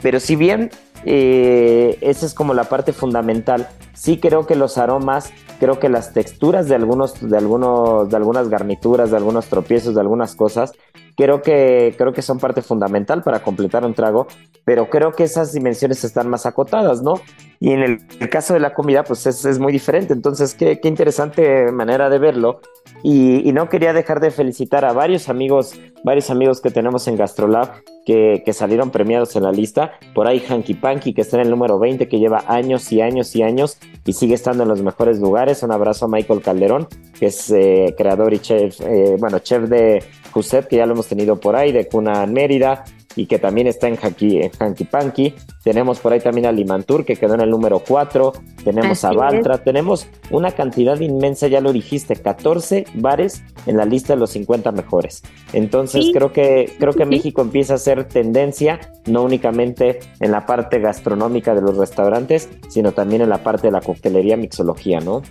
[0.01, 0.69] pero si bien
[1.05, 6.13] eh, esa es como la parte fundamental, sí creo que los aromas creo que las
[6.13, 10.73] texturas de algunos, de algunos, de algunas garnituras, de algunos tropiezos, de algunas cosas,
[11.17, 14.27] creo que, creo que son parte fundamental para completar un trago,
[14.63, 17.15] pero creo que esas dimensiones están más acotadas, ¿no?
[17.59, 20.13] Y en el, caso de la comida, pues es, es muy diferente.
[20.13, 22.61] Entonces, qué, qué, interesante manera de verlo.
[23.01, 27.15] Y, y, no quería dejar de felicitar a varios amigos, varios amigos que tenemos en
[27.15, 29.93] Gastrolab que, que salieron premiados en la lista.
[30.13, 33.35] Por ahí Hanky Panky, que está en el número 20, que lleva años y años
[33.35, 35.63] y años y sigue estando en los mejores lugares.
[35.63, 36.87] Un abrazo a Michael Calderón,
[37.19, 41.07] que es eh, creador y chef, eh, bueno, chef de Josep, que ya lo hemos
[41.07, 42.83] tenido por ahí, de Cuna Mérida,
[43.17, 45.33] y que también está en Hanky, en Hanky Panky.
[45.63, 48.31] Tenemos por ahí también a Limantur, que quedó en el número 4.
[48.63, 49.57] Tenemos a Valtra.
[49.57, 54.71] Tenemos una cantidad inmensa, ya lo dijiste, 14 bares en la lista de los 50
[54.71, 55.23] mejores.
[55.51, 60.79] Entonces creo que, creo que México empieza a ser tendencia, no únicamente en la parte
[60.79, 65.23] gastronómica de los restaurantes, sino también en la parte de la coctelería, mixología, ¿no?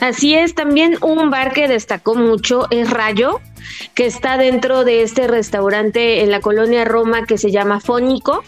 [0.00, 3.40] Así es, también un bar que destacó mucho es Rayo,
[3.94, 8.42] que está dentro de este restaurante en la colonia Roma que se llama Fónico.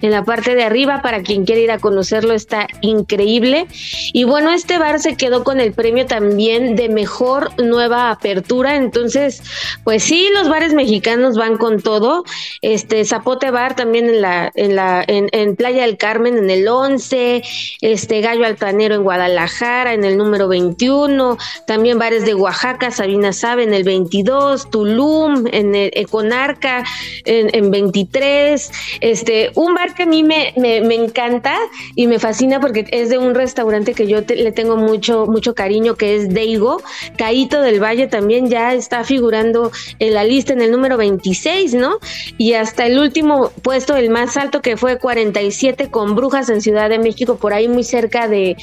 [0.00, 3.66] En la parte de arriba, para quien quiera ir a conocerlo, está increíble.
[4.12, 8.76] Y bueno, este bar se quedó con el premio también de mejor nueva apertura.
[8.76, 9.42] Entonces,
[9.84, 12.24] pues sí, los bares mexicanos van con todo.
[12.62, 17.42] Este Zapote Bar también en la, en la, en, Playa del Carmen en el 11,
[17.80, 23.64] este Gallo Altanero en Guadalajara en el número 21, también bares de Oaxaca, Sabina Sabe
[23.64, 26.84] en el 22, Tulum, en Econarca,
[27.24, 28.70] en, 23.
[29.00, 31.56] Este, un bar que a mí me, me, encanta
[31.94, 35.94] y me fascina porque es de un restaurante que yo le tengo mucho, mucho cariño,
[35.94, 36.82] que es Deigo.
[37.16, 41.98] Caíto del Valle también ya está figurando en la lista en el número 26, ¿no?
[42.36, 46.88] Y hasta el último puesto, el más alto, que fue 47 con Brujas en Ciudad
[46.88, 48.56] de México, por ahí muy cerca de,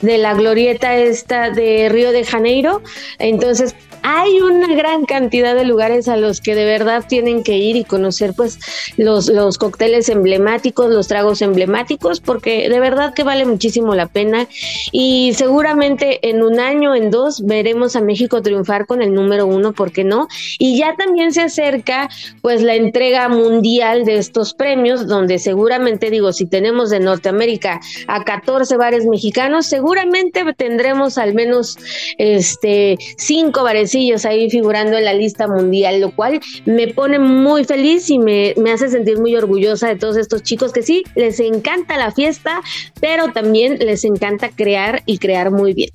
[0.00, 2.82] de la glorieta esta de Río de Janeiro.
[3.18, 7.76] Entonces, hay una gran cantidad de lugares a los que de verdad tienen que ir
[7.76, 8.58] y conocer pues
[8.96, 14.48] los, los cócteles emblemáticos, los tragos emblemáticos, porque de verdad que vale muchísimo la pena
[14.92, 19.72] y seguramente en un año, en dos, veremos a México triunfar con el número uno,
[19.72, 20.28] ¿por qué no?
[20.58, 22.08] Y ya también se acerca
[22.40, 28.24] pues la entrega mundial de estos premios, donde seguramente digo, si tenemos de Norteamérica a
[28.24, 31.76] 14 bares mexicanos, seguramente tendremos al menos
[32.18, 33.92] este cinco bares
[34.24, 38.72] ahí figurando en la lista mundial, lo cual me pone muy feliz y me, me
[38.72, 42.60] hace sentir muy orgullosa de todos estos chicos que sí, les encanta la fiesta,
[43.00, 45.90] pero también les encanta crear y crear muy bien.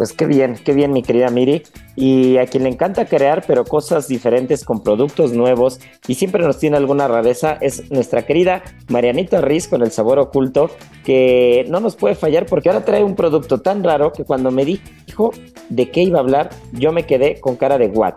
[0.00, 1.62] Pues qué bien, qué bien mi querida Miri.
[1.94, 6.58] Y a quien le encanta crear, pero cosas diferentes con productos nuevos y siempre nos
[6.58, 10.70] tiene alguna rareza, es nuestra querida Marianita Riz con el sabor oculto,
[11.04, 14.64] que no nos puede fallar porque ahora trae un producto tan raro que cuando me
[14.64, 15.32] dijo
[15.68, 18.14] de qué iba a hablar, yo me quedé con cara de what.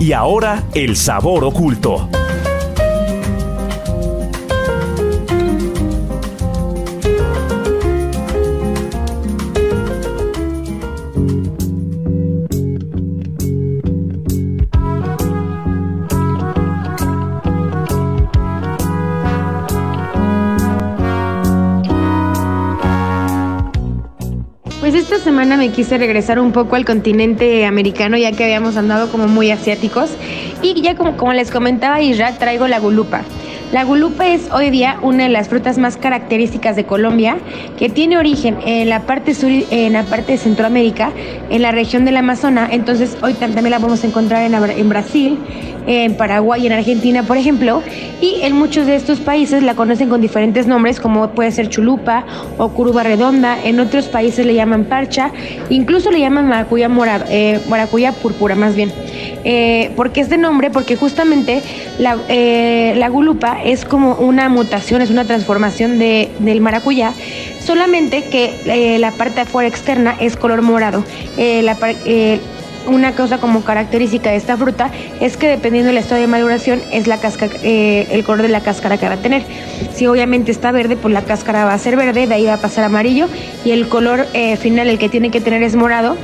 [0.00, 2.08] Y ahora el sabor oculto.
[25.40, 29.50] Semana me quise regresar un poco al continente americano ya que habíamos andado como muy
[29.50, 30.10] asiáticos
[30.60, 33.22] y ya como, les comentaba Isra, traigo la gulupa.
[33.72, 37.38] La gulupa es hoy día una de las frutas más características de Colombia,
[37.78, 41.12] que tiene origen en la parte sur, en la parte de Centroamérica,
[41.50, 42.70] en la región del Amazonas.
[42.72, 45.38] Entonces hoy también la a encontrar en, en Brasil,
[45.86, 47.80] en Paraguay, en Argentina, por ejemplo.
[48.20, 52.24] Y en muchos de estos países la conocen con diferentes nombres, como puede ser chulupa
[52.58, 53.56] o curuba redonda.
[53.62, 55.30] En otros países le llaman parcha,
[55.68, 58.92] incluso le llaman maracuyá mora, eh, maracuyá púrpura, más bien.
[59.44, 60.70] Eh, ¿Por qué este nombre?
[60.70, 61.62] Porque justamente
[61.98, 67.12] la, eh, la gulupa es como una mutación, es una transformación de, del maracuyá,
[67.60, 71.04] solamente que eh, la parte afuera externa es color morado.
[71.36, 72.40] Eh,
[72.86, 77.06] una cosa como característica de esta fruta es que dependiendo del estado de maduración es
[77.62, 79.42] eh, el color de la cáscara que va a tener.
[79.94, 82.60] Si obviamente está verde, pues la cáscara va a ser verde, de ahí va a
[82.60, 83.28] pasar amarillo
[83.64, 86.16] y el color eh, final, el que tiene que tener es morado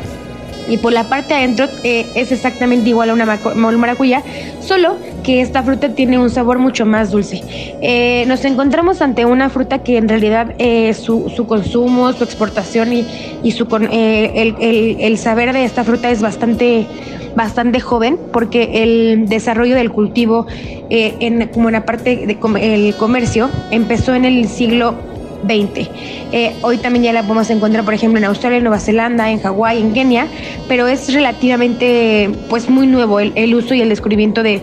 [0.68, 4.22] y por la parte adentro eh, es exactamente igual a una maracuyá,
[4.60, 7.42] solo que esta fruta tiene un sabor mucho más dulce.
[7.82, 12.92] Eh, nos encontramos ante una fruta que en realidad eh, su, su, consumo, su exportación
[12.92, 13.06] y,
[13.42, 16.86] y su, el, el, el, saber de esta fruta es bastante
[17.34, 20.46] bastante joven porque el desarrollo del cultivo
[20.88, 24.94] en, como en la parte del comercio empezó en el siglo
[25.42, 25.90] 20.
[26.32, 29.40] Eh, hoy también ya la podemos encontrar, por ejemplo, en Australia, en Nueva Zelanda, en
[29.40, 30.26] Hawái, en Kenia,
[30.68, 34.62] pero es relativamente, pues, muy nuevo el, uso y el descubrimiento de,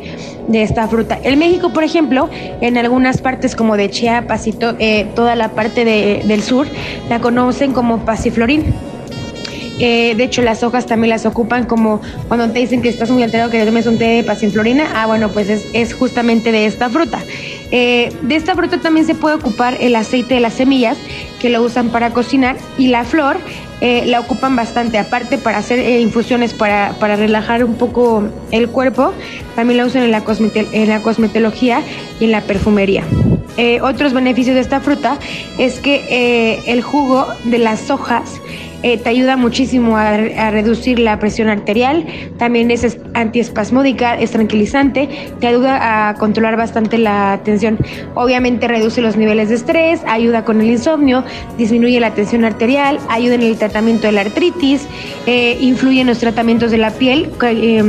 [0.53, 1.17] esta fruta.
[1.23, 5.85] En México, por ejemplo, en algunas partes como de Chiapas y eh, toda la parte
[5.85, 6.67] del sur,
[7.09, 8.92] la conocen como pasiflorín.
[9.79, 13.23] Eh, de hecho, las hojas también las ocupan como cuando te dicen que estás muy
[13.23, 14.91] alterado que tomes un té de pasiflorina.
[14.95, 17.19] Ah, bueno, pues es, es justamente de esta fruta.
[17.71, 20.97] Eh, de esta fruta también se puede ocupar el aceite de las semillas,
[21.39, 23.37] que lo usan para cocinar, y la flor
[23.81, 29.11] eh, la ocupan bastante, aparte para hacer infusiones para, relajar un poco el cuerpo,
[29.55, 30.23] también la usan en la,
[30.71, 31.81] en la cosmetología
[32.19, 33.03] y en la perfumería.
[33.81, 35.17] otros beneficios de esta fruta
[35.57, 38.39] es que el jugo de las hojas
[38.83, 40.17] eh, te ayuda muchísimo a,
[40.51, 42.05] reducir la presión arterial,
[42.37, 45.09] también es antiespasmódica, es tranquilizante,
[45.39, 47.79] te ayuda a controlar bastante la tensión.
[48.13, 51.23] Obviamente reduce los niveles de estrés, ayuda con el insomnio,
[51.57, 54.87] disminuye la tensión arterial, ayuda en el tratamiento de la artritis,
[55.25, 57.83] eh, influye en los tratamientos de la piel eh,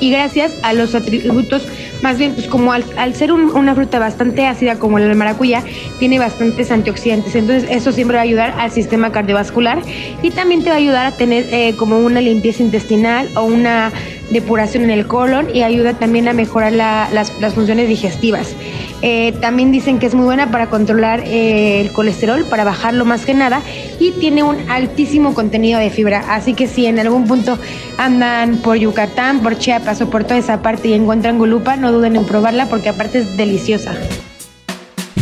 [0.00, 1.66] y gracias a los atributos
[2.02, 5.62] más bien, pues como al, ser una fruta bastante ácida como la maracuyá,
[5.98, 7.34] tiene bastantes antioxidantes.
[7.34, 9.82] Entonces, eso siempre va a ayudar al sistema cardiovascular
[10.22, 13.92] y también te va a ayudar a tener eh, como una limpieza intestinal o una
[14.30, 18.54] depuración en el colon y ayuda también a mejorar las, funciones digestivas.
[19.02, 23.24] Eh, también dicen que es muy buena para controlar eh, el colesterol, para bajarlo más
[23.24, 23.62] que nada,
[23.98, 26.24] y tiene un altísimo contenido de fibra.
[26.28, 27.58] Así que si en algún punto
[27.98, 32.16] andan por Yucatán, por Chiapas o por toda esa parte y encuentran gulupa, no duden
[32.16, 33.94] en probarla porque aparte es deliciosa.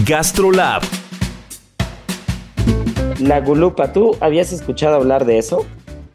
[0.04, 0.82] Gastrolab.
[3.20, 5.66] La gulupa, ¿tú habías escuchado hablar de eso?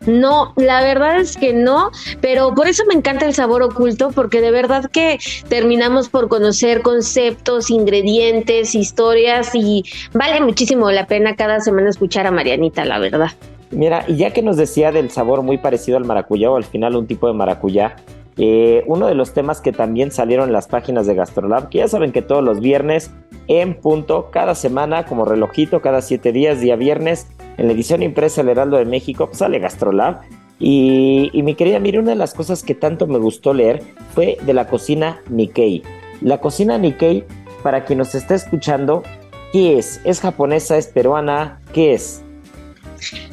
[0.05, 1.91] No, la verdad es que no,
[2.21, 6.81] pero por eso me encanta el sabor oculto, porque de verdad que terminamos por conocer
[6.81, 9.83] conceptos, ingredientes, historias y
[10.13, 13.31] vale muchísimo la pena cada semana escuchar a Marianita, la verdad.
[13.71, 16.95] Mira, y ya que nos decía del sabor muy parecido al maracuyá o al final
[16.95, 17.95] un tipo de maracuyá,
[18.37, 21.87] eh, uno de los temas que también salieron en las páginas de Gastrolab, que ya
[21.87, 23.11] saben que todos los viernes
[23.47, 27.27] en punto, cada semana, como relojito, cada siete días, día viernes,
[27.57, 30.21] en la edición impresa del Heraldo de México, pues, sale Gastrolab.
[30.59, 34.53] Y, mi querida, mire, una de las cosas que tanto me gustó leer fue de
[34.53, 35.83] la cocina Nikkei.
[36.21, 37.25] La cocina Nikkei,
[37.63, 39.03] para quien nos está escuchando,
[39.51, 39.99] ¿qué es?
[40.05, 40.77] ¿Es japonesa?
[40.77, 41.59] ¿Es peruana?
[41.73, 42.22] ¿Qué es?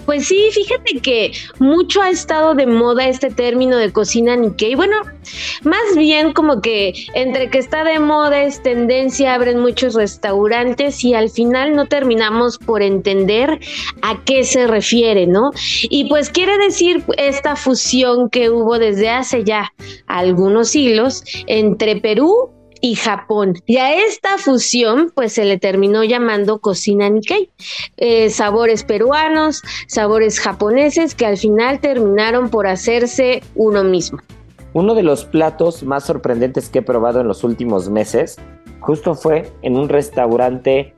[0.06, 4.74] Pues sí, fíjate que mucho ha estado de moda este término de cocina Nikkei.
[4.74, 4.96] Bueno,
[5.62, 11.14] más bien como que entre que está de moda es tendencia, abren muchos restaurantes y
[11.14, 13.60] al final no terminamos por entender
[14.02, 15.50] a qué se refiere, ¿no?
[15.82, 19.72] Y pues quiere decir esta fusión que hubo desde hace ya
[20.06, 22.50] algunos siglos entre Perú
[22.80, 23.54] y Japón.
[23.66, 27.50] Y a esta fusión, pues se le terminó llamando cocina Nikkei.
[27.96, 34.18] Eh, sabores peruanos, sabores japoneses, que al final terminaron por hacerse uno mismo.
[34.72, 38.36] Uno de los platos más sorprendentes que he probado en los últimos meses,
[38.80, 40.94] justo fue en un restaurante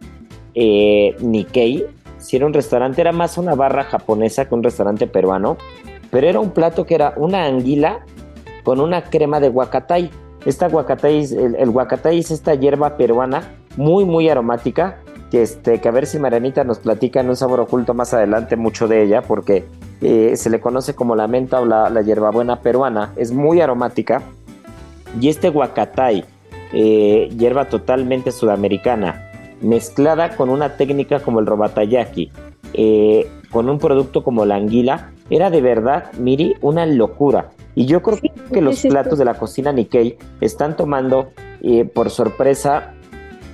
[0.55, 1.87] eh, Nikkei.
[2.19, 5.57] Si era un restaurante, era más una barra japonesa que un restaurante peruano,
[6.11, 8.05] pero era un plato que era una anguila
[8.63, 10.11] con una crema de guacatay
[10.45, 11.73] esta guacatay, el, el
[12.13, 13.43] es esta hierba peruana
[13.77, 14.99] muy, muy aromática,
[15.31, 18.89] que, este, que a ver si Marianita nos platica un sabor oculto más adelante mucho
[18.89, 19.65] de ella, porque
[20.01, 24.23] eh, se le conoce como la menta o la, la hierbabuena peruana, es muy aromática.
[25.21, 26.25] Y este guacatay,
[26.73, 29.31] eh, hierba totalmente sudamericana,
[29.61, 32.33] mezclada con una técnica como el robatayaki,
[32.75, 37.51] eh, con un producto como la anguila, era de verdad, Miri, una locura.
[37.75, 38.19] Y yo creo
[38.53, 41.31] que los platos de la cocina Nikkei están tomando
[41.63, 42.93] eh, por sorpresa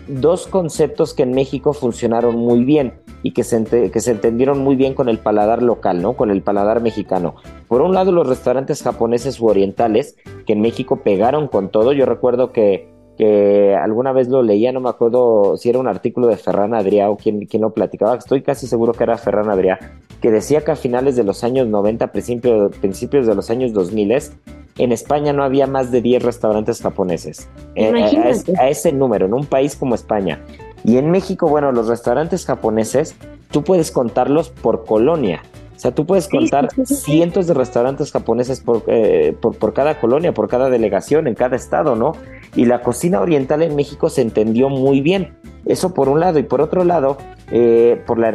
[0.08, 4.74] dos conceptos que en México funcionaron muy bien y que se, que se entendieron muy
[4.74, 6.14] bien con el paladar local, ¿no?
[6.14, 7.36] Con el paladar mexicano.
[7.68, 10.16] Por un lado, los restaurantes japoneses u orientales,
[10.46, 11.92] que en México pegaron con todo.
[11.92, 16.28] Yo recuerdo que que alguna vez lo leía, no me acuerdo si era un artículo
[16.28, 19.78] de Ferran Adrià o quién, quién lo platicaba, estoy casi seguro que era Ferran Adrià,
[20.22, 24.30] que decía que a finales de los años 90, principios, principios de los años 2000,
[24.78, 27.48] en España no había más de 10 restaurantes japoneses.
[27.74, 30.40] Eh, a, a, ese número, en un país como España.
[30.84, 33.16] Y en México, bueno, los restaurantes japoneses,
[33.50, 35.42] tú puedes contarlos por colonia.
[35.78, 40.48] O sea, tú puedes contar cientos de restaurantes japoneses eh, por, por, cada colonia, por
[40.48, 42.14] cada delegación, en cada estado, ¿no?
[42.56, 45.36] Y la cocina oriental en México se entendió muy bien.
[45.66, 46.40] Eso por un lado.
[46.40, 47.16] Y por otro lado,
[47.52, 48.32] eh, por la,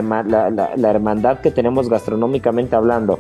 [0.78, 3.20] la, hermandad que tenemos gastronómicamente hablando,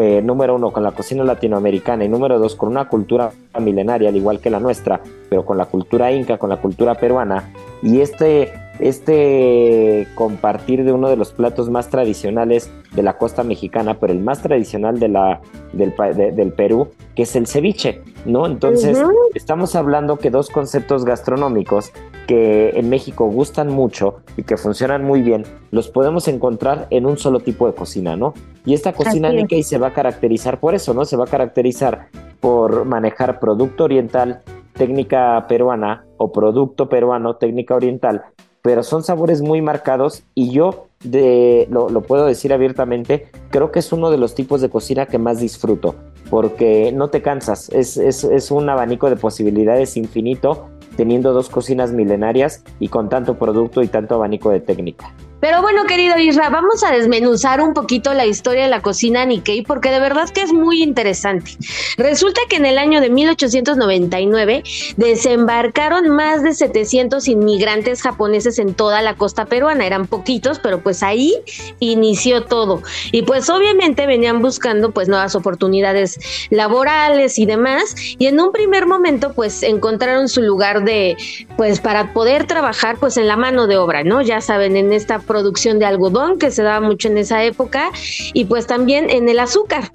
[0.00, 4.16] eh, número uno, con la cocina latinoamericana y número dos, con una cultura milenaria, al
[4.16, 7.50] igual que la nuestra, pero con la cultura inca, con la cultura peruana.
[7.82, 13.98] Y este este compartir de uno de los platos más tradicionales de la costa mexicana,
[14.00, 15.40] pero el más tradicional de la,
[15.72, 15.94] del,
[16.34, 18.46] del Perú, que es el ceviche, ¿no?
[18.46, 19.00] Entonces,
[19.34, 21.92] estamos hablando que dos conceptos gastronómicos
[22.26, 27.18] que en México gustan mucho y que funcionan muy bien, los podemos encontrar en un
[27.18, 28.34] solo tipo de cocina, ¿no?
[28.64, 31.04] Y esta cocina Nikkei se va a caracterizar por eso, ¿no?
[31.04, 32.08] Se va a caracterizar
[32.40, 38.24] por manejar producto oriental, técnica peruana o producto peruano, técnica oriental,
[38.64, 43.92] pero son sabores muy marcados y yo de, lo, puedo decir abiertamente, creo que es
[43.92, 45.96] uno de los tipos de cocina que más disfruto,
[46.30, 51.92] porque no te cansas, es, es, es un abanico de posibilidades infinito teniendo dos cocinas
[51.92, 55.12] milenarias y con tanto producto y tanto abanico de técnica.
[55.40, 59.62] Pero bueno, querido Isra, vamos a desmenuzar un poquito la historia de la cocina Nikkei
[59.62, 61.58] porque de verdad que es muy interesante.
[61.98, 64.62] Resulta que en el año de 1899
[64.96, 69.86] desembarcaron más de 700 inmigrantes japoneses en toda la costa peruana.
[69.86, 71.34] Eran poquitos, pero pues ahí
[71.78, 72.82] inició todo.
[73.12, 76.18] Y pues obviamente venían buscando pues nuevas oportunidades
[76.50, 77.94] laborales y demás.
[78.18, 81.16] Y en un primer momento pues encontraron su lugar de
[81.56, 84.22] pues para poder trabajar pues en la mano de obra, ¿no?
[84.22, 87.90] Ya saben, en esta producción de algodón que se daba mucho en esa época
[88.32, 89.90] y pues también en el azúcar.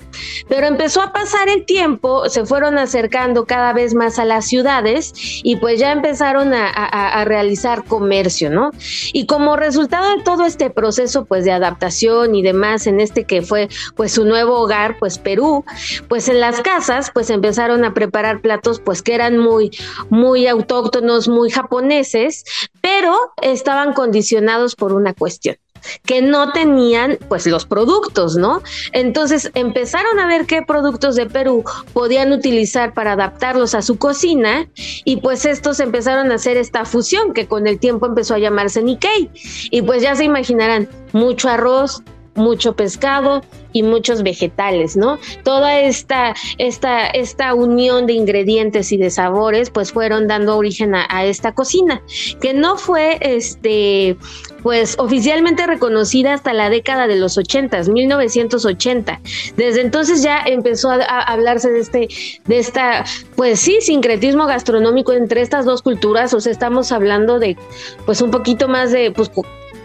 [0.48, 5.14] Pero empezó a pasar el tiempo, se fueron acercando cada vez más a las ciudades
[5.44, 8.72] y pues ya empezaron a, realizar comercio, ¿no?
[9.14, 13.42] Y como resultado de todo este proceso pues de adaptación y demás en este que
[13.42, 15.66] fue pues su nuevo hogar, pues Perú,
[16.08, 19.72] pues en las casas pues empezaron a preparar platos pues que eran muy,
[20.10, 22.44] muy autóctonos, muy japoneses,
[22.90, 25.58] pero estaban condicionados por una cuestión
[26.04, 28.64] que no tenían pues los productos, ¿no?
[28.94, 31.64] Entonces empezaron a ver qué productos de Perú
[31.94, 34.68] podían utilizar para adaptarlos a su cocina
[35.06, 38.82] y pues estos empezaron a hacer esta fusión que con el tiempo empezó a llamarse
[38.82, 39.30] Nikkei
[39.70, 42.02] y pues ya se imaginarán mucho arroz,
[42.36, 45.20] mucho pescado y muchos vegetales, ¿no?
[45.44, 51.26] Toda esta, esta, esta unión de ingredientes y de sabores, pues fueron dando origen a,
[51.26, 52.02] esta cocina,
[52.42, 54.18] que no fue, este,
[54.64, 59.22] pues oficialmente reconocida hasta la década de los 80, 1980.
[59.56, 62.08] Desde entonces ya empezó a, a, hablarse de este,
[62.46, 63.04] de esta,
[63.36, 67.58] pues sí, sincretismo gastronómico entre estas dos culturas, o sea, estamos hablando de,
[68.06, 69.30] pues un poquito más de, pues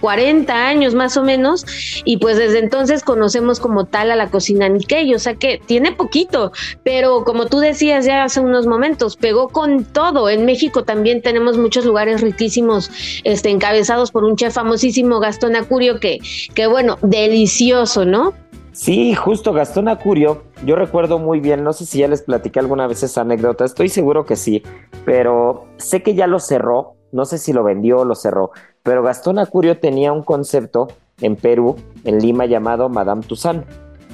[0.04, 1.64] 40 años más o menos,
[2.04, 5.92] y pues desde entonces conocemos como tal a la cocina Nikkei, o sea que tiene
[5.92, 6.52] poquito,
[6.82, 10.28] pero como tú decías ya hace unos momentos, pegó con todo.
[10.28, 12.90] En México también tenemos muchos lugares riquísimos,
[13.24, 16.18] este, encabezados por un chef famosísimo, Gastón Acurio, que,
[16.54, 18.34] que bueno, delicioso, ¿no?
[18.72, 22.86] Sí, justo Gastón Acurio, yo recuerdo muy bien, no sé si ya les platiqué alguna
[22.86, 24.62] vez esa anécdota, estoy seguro que sí,
[25.06, 28.50] pero sé que ya lo cerró, no sé si lo vendió o lo cerró,
[28.84, 30.88] pero Gastón Acurio tenía un concepto
[31.20, 31.74] en Perú,
[32.04, 33.64] en Lima, llamado Madame Toussaint.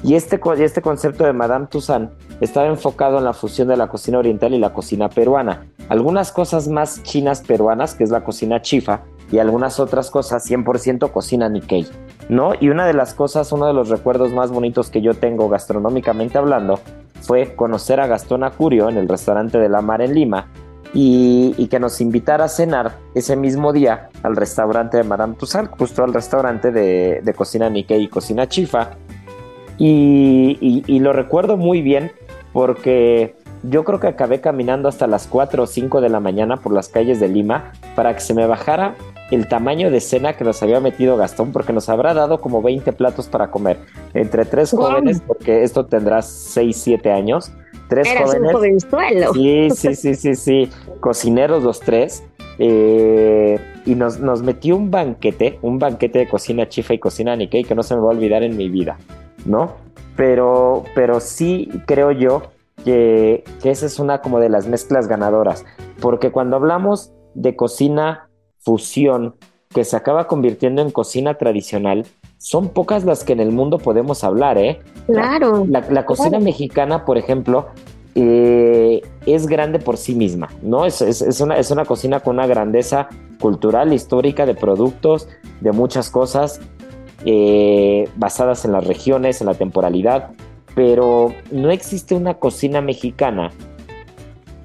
[0.01, 2.09] Y este, este concepto de Madame Toussaint
[2.39, 5.67] estaba enfocado en la fusión de la cocina oriental y la cocina peruana.
[5.89, 11.11] Algunas cosas más chinas peruanas, que es la cocina chifa, y algunas otras cosas 100%
[11.11, 11.85] cocina Nikkei,
[12.29, 12.53] ¿no?
[12.59, 16.37] Y una de las cosas, uno de los recuerdos más bonitos que yo tengo gastronómicamente
[16.37, 16.79] hablando,
[17.21, 20.47] fue conocer a Gastón Acurio en el restaurante de la Mar en Lima
[20.93, 26.03] y, que nos invitara a cenar ese mismo día al restaurante de Madame Toussaint, justo
[26.03, 28.91] al restaurante de, cocina Nikkei y cocina Chifa.
[29.77, 32.11] Y, y, lo recuerdo muy bien
[32.53, 36.73] porque yo creo que acabé caminando hasta las 4 o 5 de la mañana por
[36.73, 38.95] las calles de Lima para que se me bajara
[39.31, 42.91] el tamaño de cena que nos había metido Gastón, porque nos habrá dado como 20
[42.93, 43.79] platos para comer
[44.13, 47.51] entre tres jóvenes, porque esto tendrá 6, 7 años
[47.91, 48.07] tres
[48.51, 48.87] jóvenes.
[49.33, 50.69] Sí, sí, sí, sí, sí.
[51.01, 52.23] Cocineros los tres.
[52.57, 57.63] Eh, y nos, nos, metió un banquete, un banquete de cocina chifa y cocina Nikkei
[57.63, 58.97] que no se me va a olvidar en mi vida,
[59.45, 59.73] ¿no?
[60.15, 62.43] Pero, pero sí creo yo
[62.85, 65.65] que, que esa es una como de las mezclas ganadoras.
[65.99, 68.29] porque cuando hablamos de cocina
[68.59, 69.35] fusión
[69.69, 72.05] que se acaba convirtiendo en cocina tradicional,
[72.41, 74.79] son pocas las que en el mundo podemos hablar, ¿eh?
[75.05, 75.63] Claro.
[75.69, 77.67] La, cocina mexicana, por ejemplo,
[78.15, 80.87] eh, es grande por sí misma, ¿no?
[80.87, 81.01] Es,
[81.39, 85.29] una, es una cocina con una grandeza cultural, histórica, de productos,
[85.59, 86.59] de muchas cosas,
[87.25, 90.31] eh, basadas en las regiones, en la temporalidad,
[90.73, 93.51] pero no existe una cocina mexicana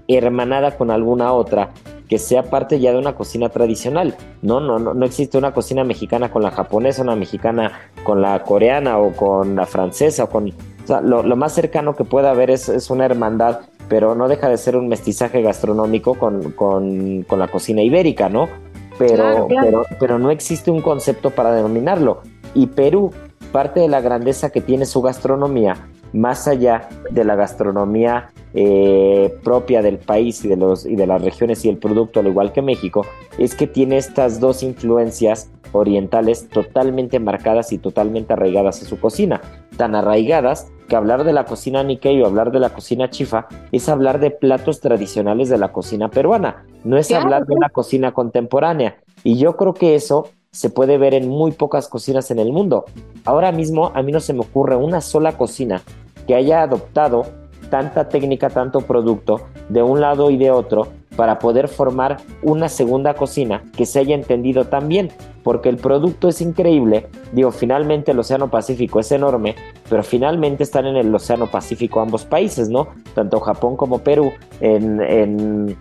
[0.08, 1.72] hermanada con alguna otra
[2.08, 4.16] que sea parte ya de una cocina tradicional.
[4.42, 7.72] No, no, no, no existe una cocina mexicana con la japonesa, una mexicana
[8.04, 10.48] con la coreana o con la francesa o con...
[10.48, 14.56] O sea, lo, más cercano que pueda haber es, una hermandad, pero no deja de
[14.56, 18.48] ser un mestizaje gastronómico con, con, la cocina ibérica, ¿no?
[18.96, 22.22] Pero, pero, pero no existe un concepto para denominarlo.
[22.54, 23.10] Y Perú,
[23.50, 25.76] parte de la grandeza que tiene su gastronomía,
[26.12, 31.20] más allá de la gastronomía eh, propia del país y de, los, y de las
[31.20, 33.04] regiones y el producto, al igual que México,
[33.36, 39.42] es que tiene estas dos influencias orientales totalmente marcadas y totalmente arraigadas a su cocina.
[39.76, 43.90] Tan arraigadas que hablar de la cocina Nikkei o hablar de la cocina chifa es
[43.90, 48.96] hablar de platos tradicionales de la cocina peruana, no es hablar de una cocina contemporánea.
[49.22, 52.86] Y yo creo que eso se puede ver en muy pocas cocinas en el mundo.
[53.26, 55.82] Ahora mismo a mí no se me ocurre una sola cocina
[56.26, 57.26] que haya adoptado
[57.70, 63.14] tanta técnica, tanto producto de un lado y de otro para poder formar una segunda
[63.14, 65.10] cocina que se haya entendido tan bien,
[65.42, 69.54] porque el producto es increíble, digo, finalmente el Océano Pacífico es enorme,
[69.88, 72.88] pero finalmente están en el Océano Pacífico ambos países, ¿no?
[73.14, 75.76] Tanto Japón como Perú, en, en,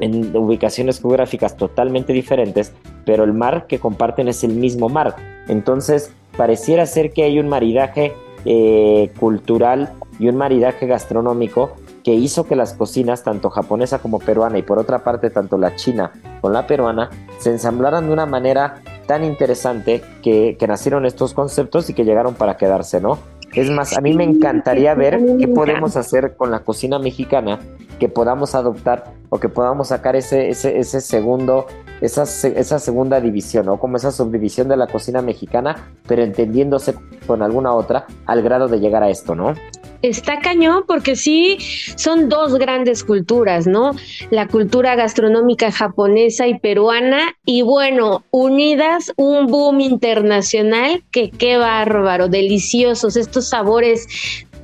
[0.00, 2.72] en ubicaciones geográficas totalmente diferentes,
[3.04, 5.16] pero el mar que comparten es el mismo mar.
[5.48, 8.12] Entonces, pareciera ser que hay un maridaje
[8.44, 11.72] eh, cultural y un maridaje gastronómico
[12.02, 15.74] que hizo que las cocinas, tanto japonesa como peruana, y por otra parte tanto la
[15.74, 21.32] china con la peruana, se ensamblaran de una manera tan interesante que, que nacieron estos
[21.32, 23.18] conceptos y que llegaron para quedarse, ¿no?
[23.54, 27.60] Es más, a mí me encantaría ver qué podemos hacer con la cocina mexicana,
[28.00, 31.66] que podamos adoptar o que podamos sacar ese, ese, ese segundo,
[32.00, 36.94] esa, esa segunda división, o como esa subdivisión de la cocina mexicana, pero entendiéndose
[37.26, 39.54] con alguna otra al grado de llegar a esto, ¿no?
[40.02, 41.56] Está cañón porque sí
[41.96, 43.92] son dos grandes culturas, ¿no?
[44.30, 52.28] La cultura gastronómica japonesa y peruana y bueno, unidas un boom internacional que qué bárbaro,
[52.28, 54.06] deliciosos estos sabores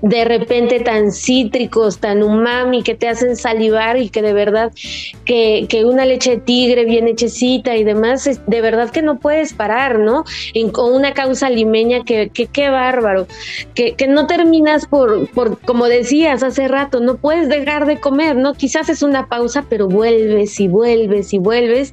[0.03, 4.73] de repente tan cítricos, tan umami, que te hacen salivar y que de verdad
[5.25, 9.53] que, que una leche de tigre bien hechecita y demás, de verdad que no puedes
[9.53, 10.25] parar, ¿no?
[10.55, 13.27] En, con una causa limeña que, que qué bárbaro,
[13.75, 18.37] que, que no terminas por, por, como decías hace rato, no puedes dejar de comer,
[18.37, 18.55] ¿no?
[18.55, 21.93] Quizás es una pausa, pero vuelves y vuelves y vuelves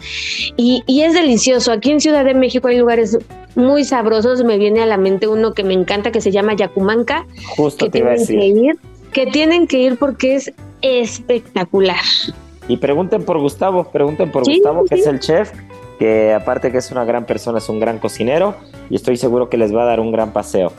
[0.55, 1.71] y, y es delicioso.
[1.71, 3.17] Aquí en Ciudad de México hay lugares
[3.57, 4.43] muy sabrosos.
[4.45, 7.25] Me viene a la mente uno que me encanta que se llama Yacumanca.
[7.57, 8.77] Justo que tienen que ir,
[9.11, 11.97] que tienen que ir porque es espectacular.
[12.69, 15.51] Y pregunten por Gustavo, pregunten por Gustavo, que es el chef,
[15.99, 18.55] que aparte que es una gran persona, es un gran cocinero
[18.89, 20.71] y estoy seguro que les va a dar un gran paseo.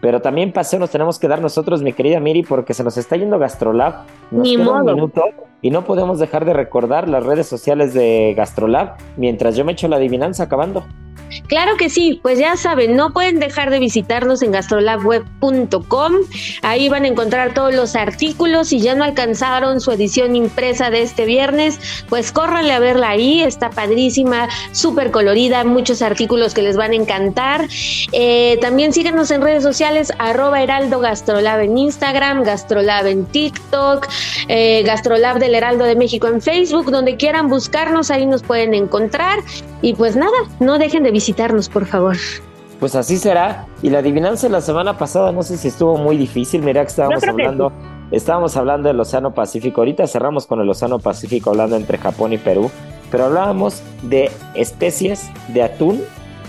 [0.00, 3.16] Pero también paseo nos tenemos que dar nosotros, mi querida Miri, porque se nos está
[3.16, 4.06] yendo Gastrolab.
[4.30, 5.24] Nos Ni queda un minuto
[5.60, 9.88] y no podemos dejar de recordar las redes sociales de Gastrolab mientras yo me echo
[9.88, 10.84] la adivinanza acabando.
[11.46, 16.12] Claro que sí, pues ya saben, no pueden dejar de visitarnos en gastrolabweb.com.
[16.62, 18.68] Ahí van a encontrar todos los artículos.
[18.68, 21.78] Si ya no alcanzaron su edición impresa de este viernes,
[22.08, 23.42] pues córranle a verla ahí.
[23.42, 27.68] Está padrísima, súper colorida, muchos artículos que les van a encantar.
[28.12, 34.08] Eh, también síganos en redes sociales, arroba Heraldo Gastrolab en Instagram, Gastrolab en TikTok,
[34.48, 39.40] eh, Gastrolab del Heraldo de México en Facebook, donde quieran buscarnos, ahí nos pueden encontrar.
[39.80, 42.16] Y pues nada, no dejen de visitarnos, por favor.
[42.80, 43.66] Pues así será.
[43.82, 46.62] Y la adivinanza de la semana pasada, no sé si estuvo muy difícil.
[46.62, 47.70] Mira que estábamos hablando,
[48.10, 49.82] estábamos hablando del Océano Pacífico.
[49.82, 52.70] Ahorita cerramos con el Océano Pacífico hablando entre Japón y Perú.
[53.10, 56.00] Pero hablábamos de especies de atún,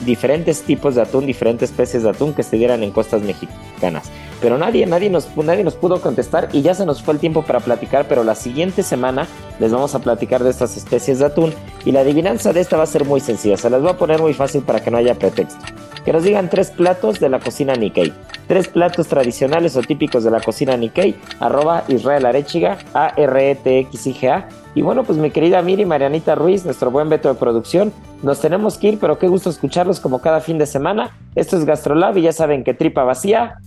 [0.06, 4.10] diferentes tipos de atún, diferentes especies de atún que se dieran en costas mexicanas.
[4.42, 7.44] Pero nadie, nadie nos, nadie nos pudo contestar y ya se nos fue el tiempo
[7.44, 9.28] para platicar, pero la siguiente semana
[9.60, 11.54] les vamos a platicar de estas especies de atún
[11.86, 14.22] y la adivinanza de esta va a ser muy sencilla, se las voy a poner
[14.22, 15.66] muy fácil para que no haya pretexto.
[16.06, 18.14] Que nos digan tres platos de la cocina Nikkei,
[18.48, 24.50] tres platos tradicionales o típicos de la cocina Nikkei, arroba Israel Arechiga, A-R-E-T-X-I-G-A.
[24.76, 27.92] Y bueno, pues mi querida Miri Marianita Ruiz, nuestro buen veto de producción,
[28.24, 31.18] nos tenemos que ir, pero qué gusto escucharlos como cada fin de semana.
[31.36, 33.58] Esto es Gastrolab y ya saben que tripa vacía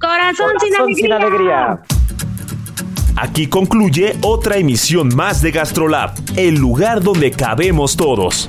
[0.00, 0.52] Corazón,
[0.94, 1.80] sin, alegría.
[3.16, 8.48] Aquí concluye otra emisión más de GastroLab, el lugar donde cabemos todos.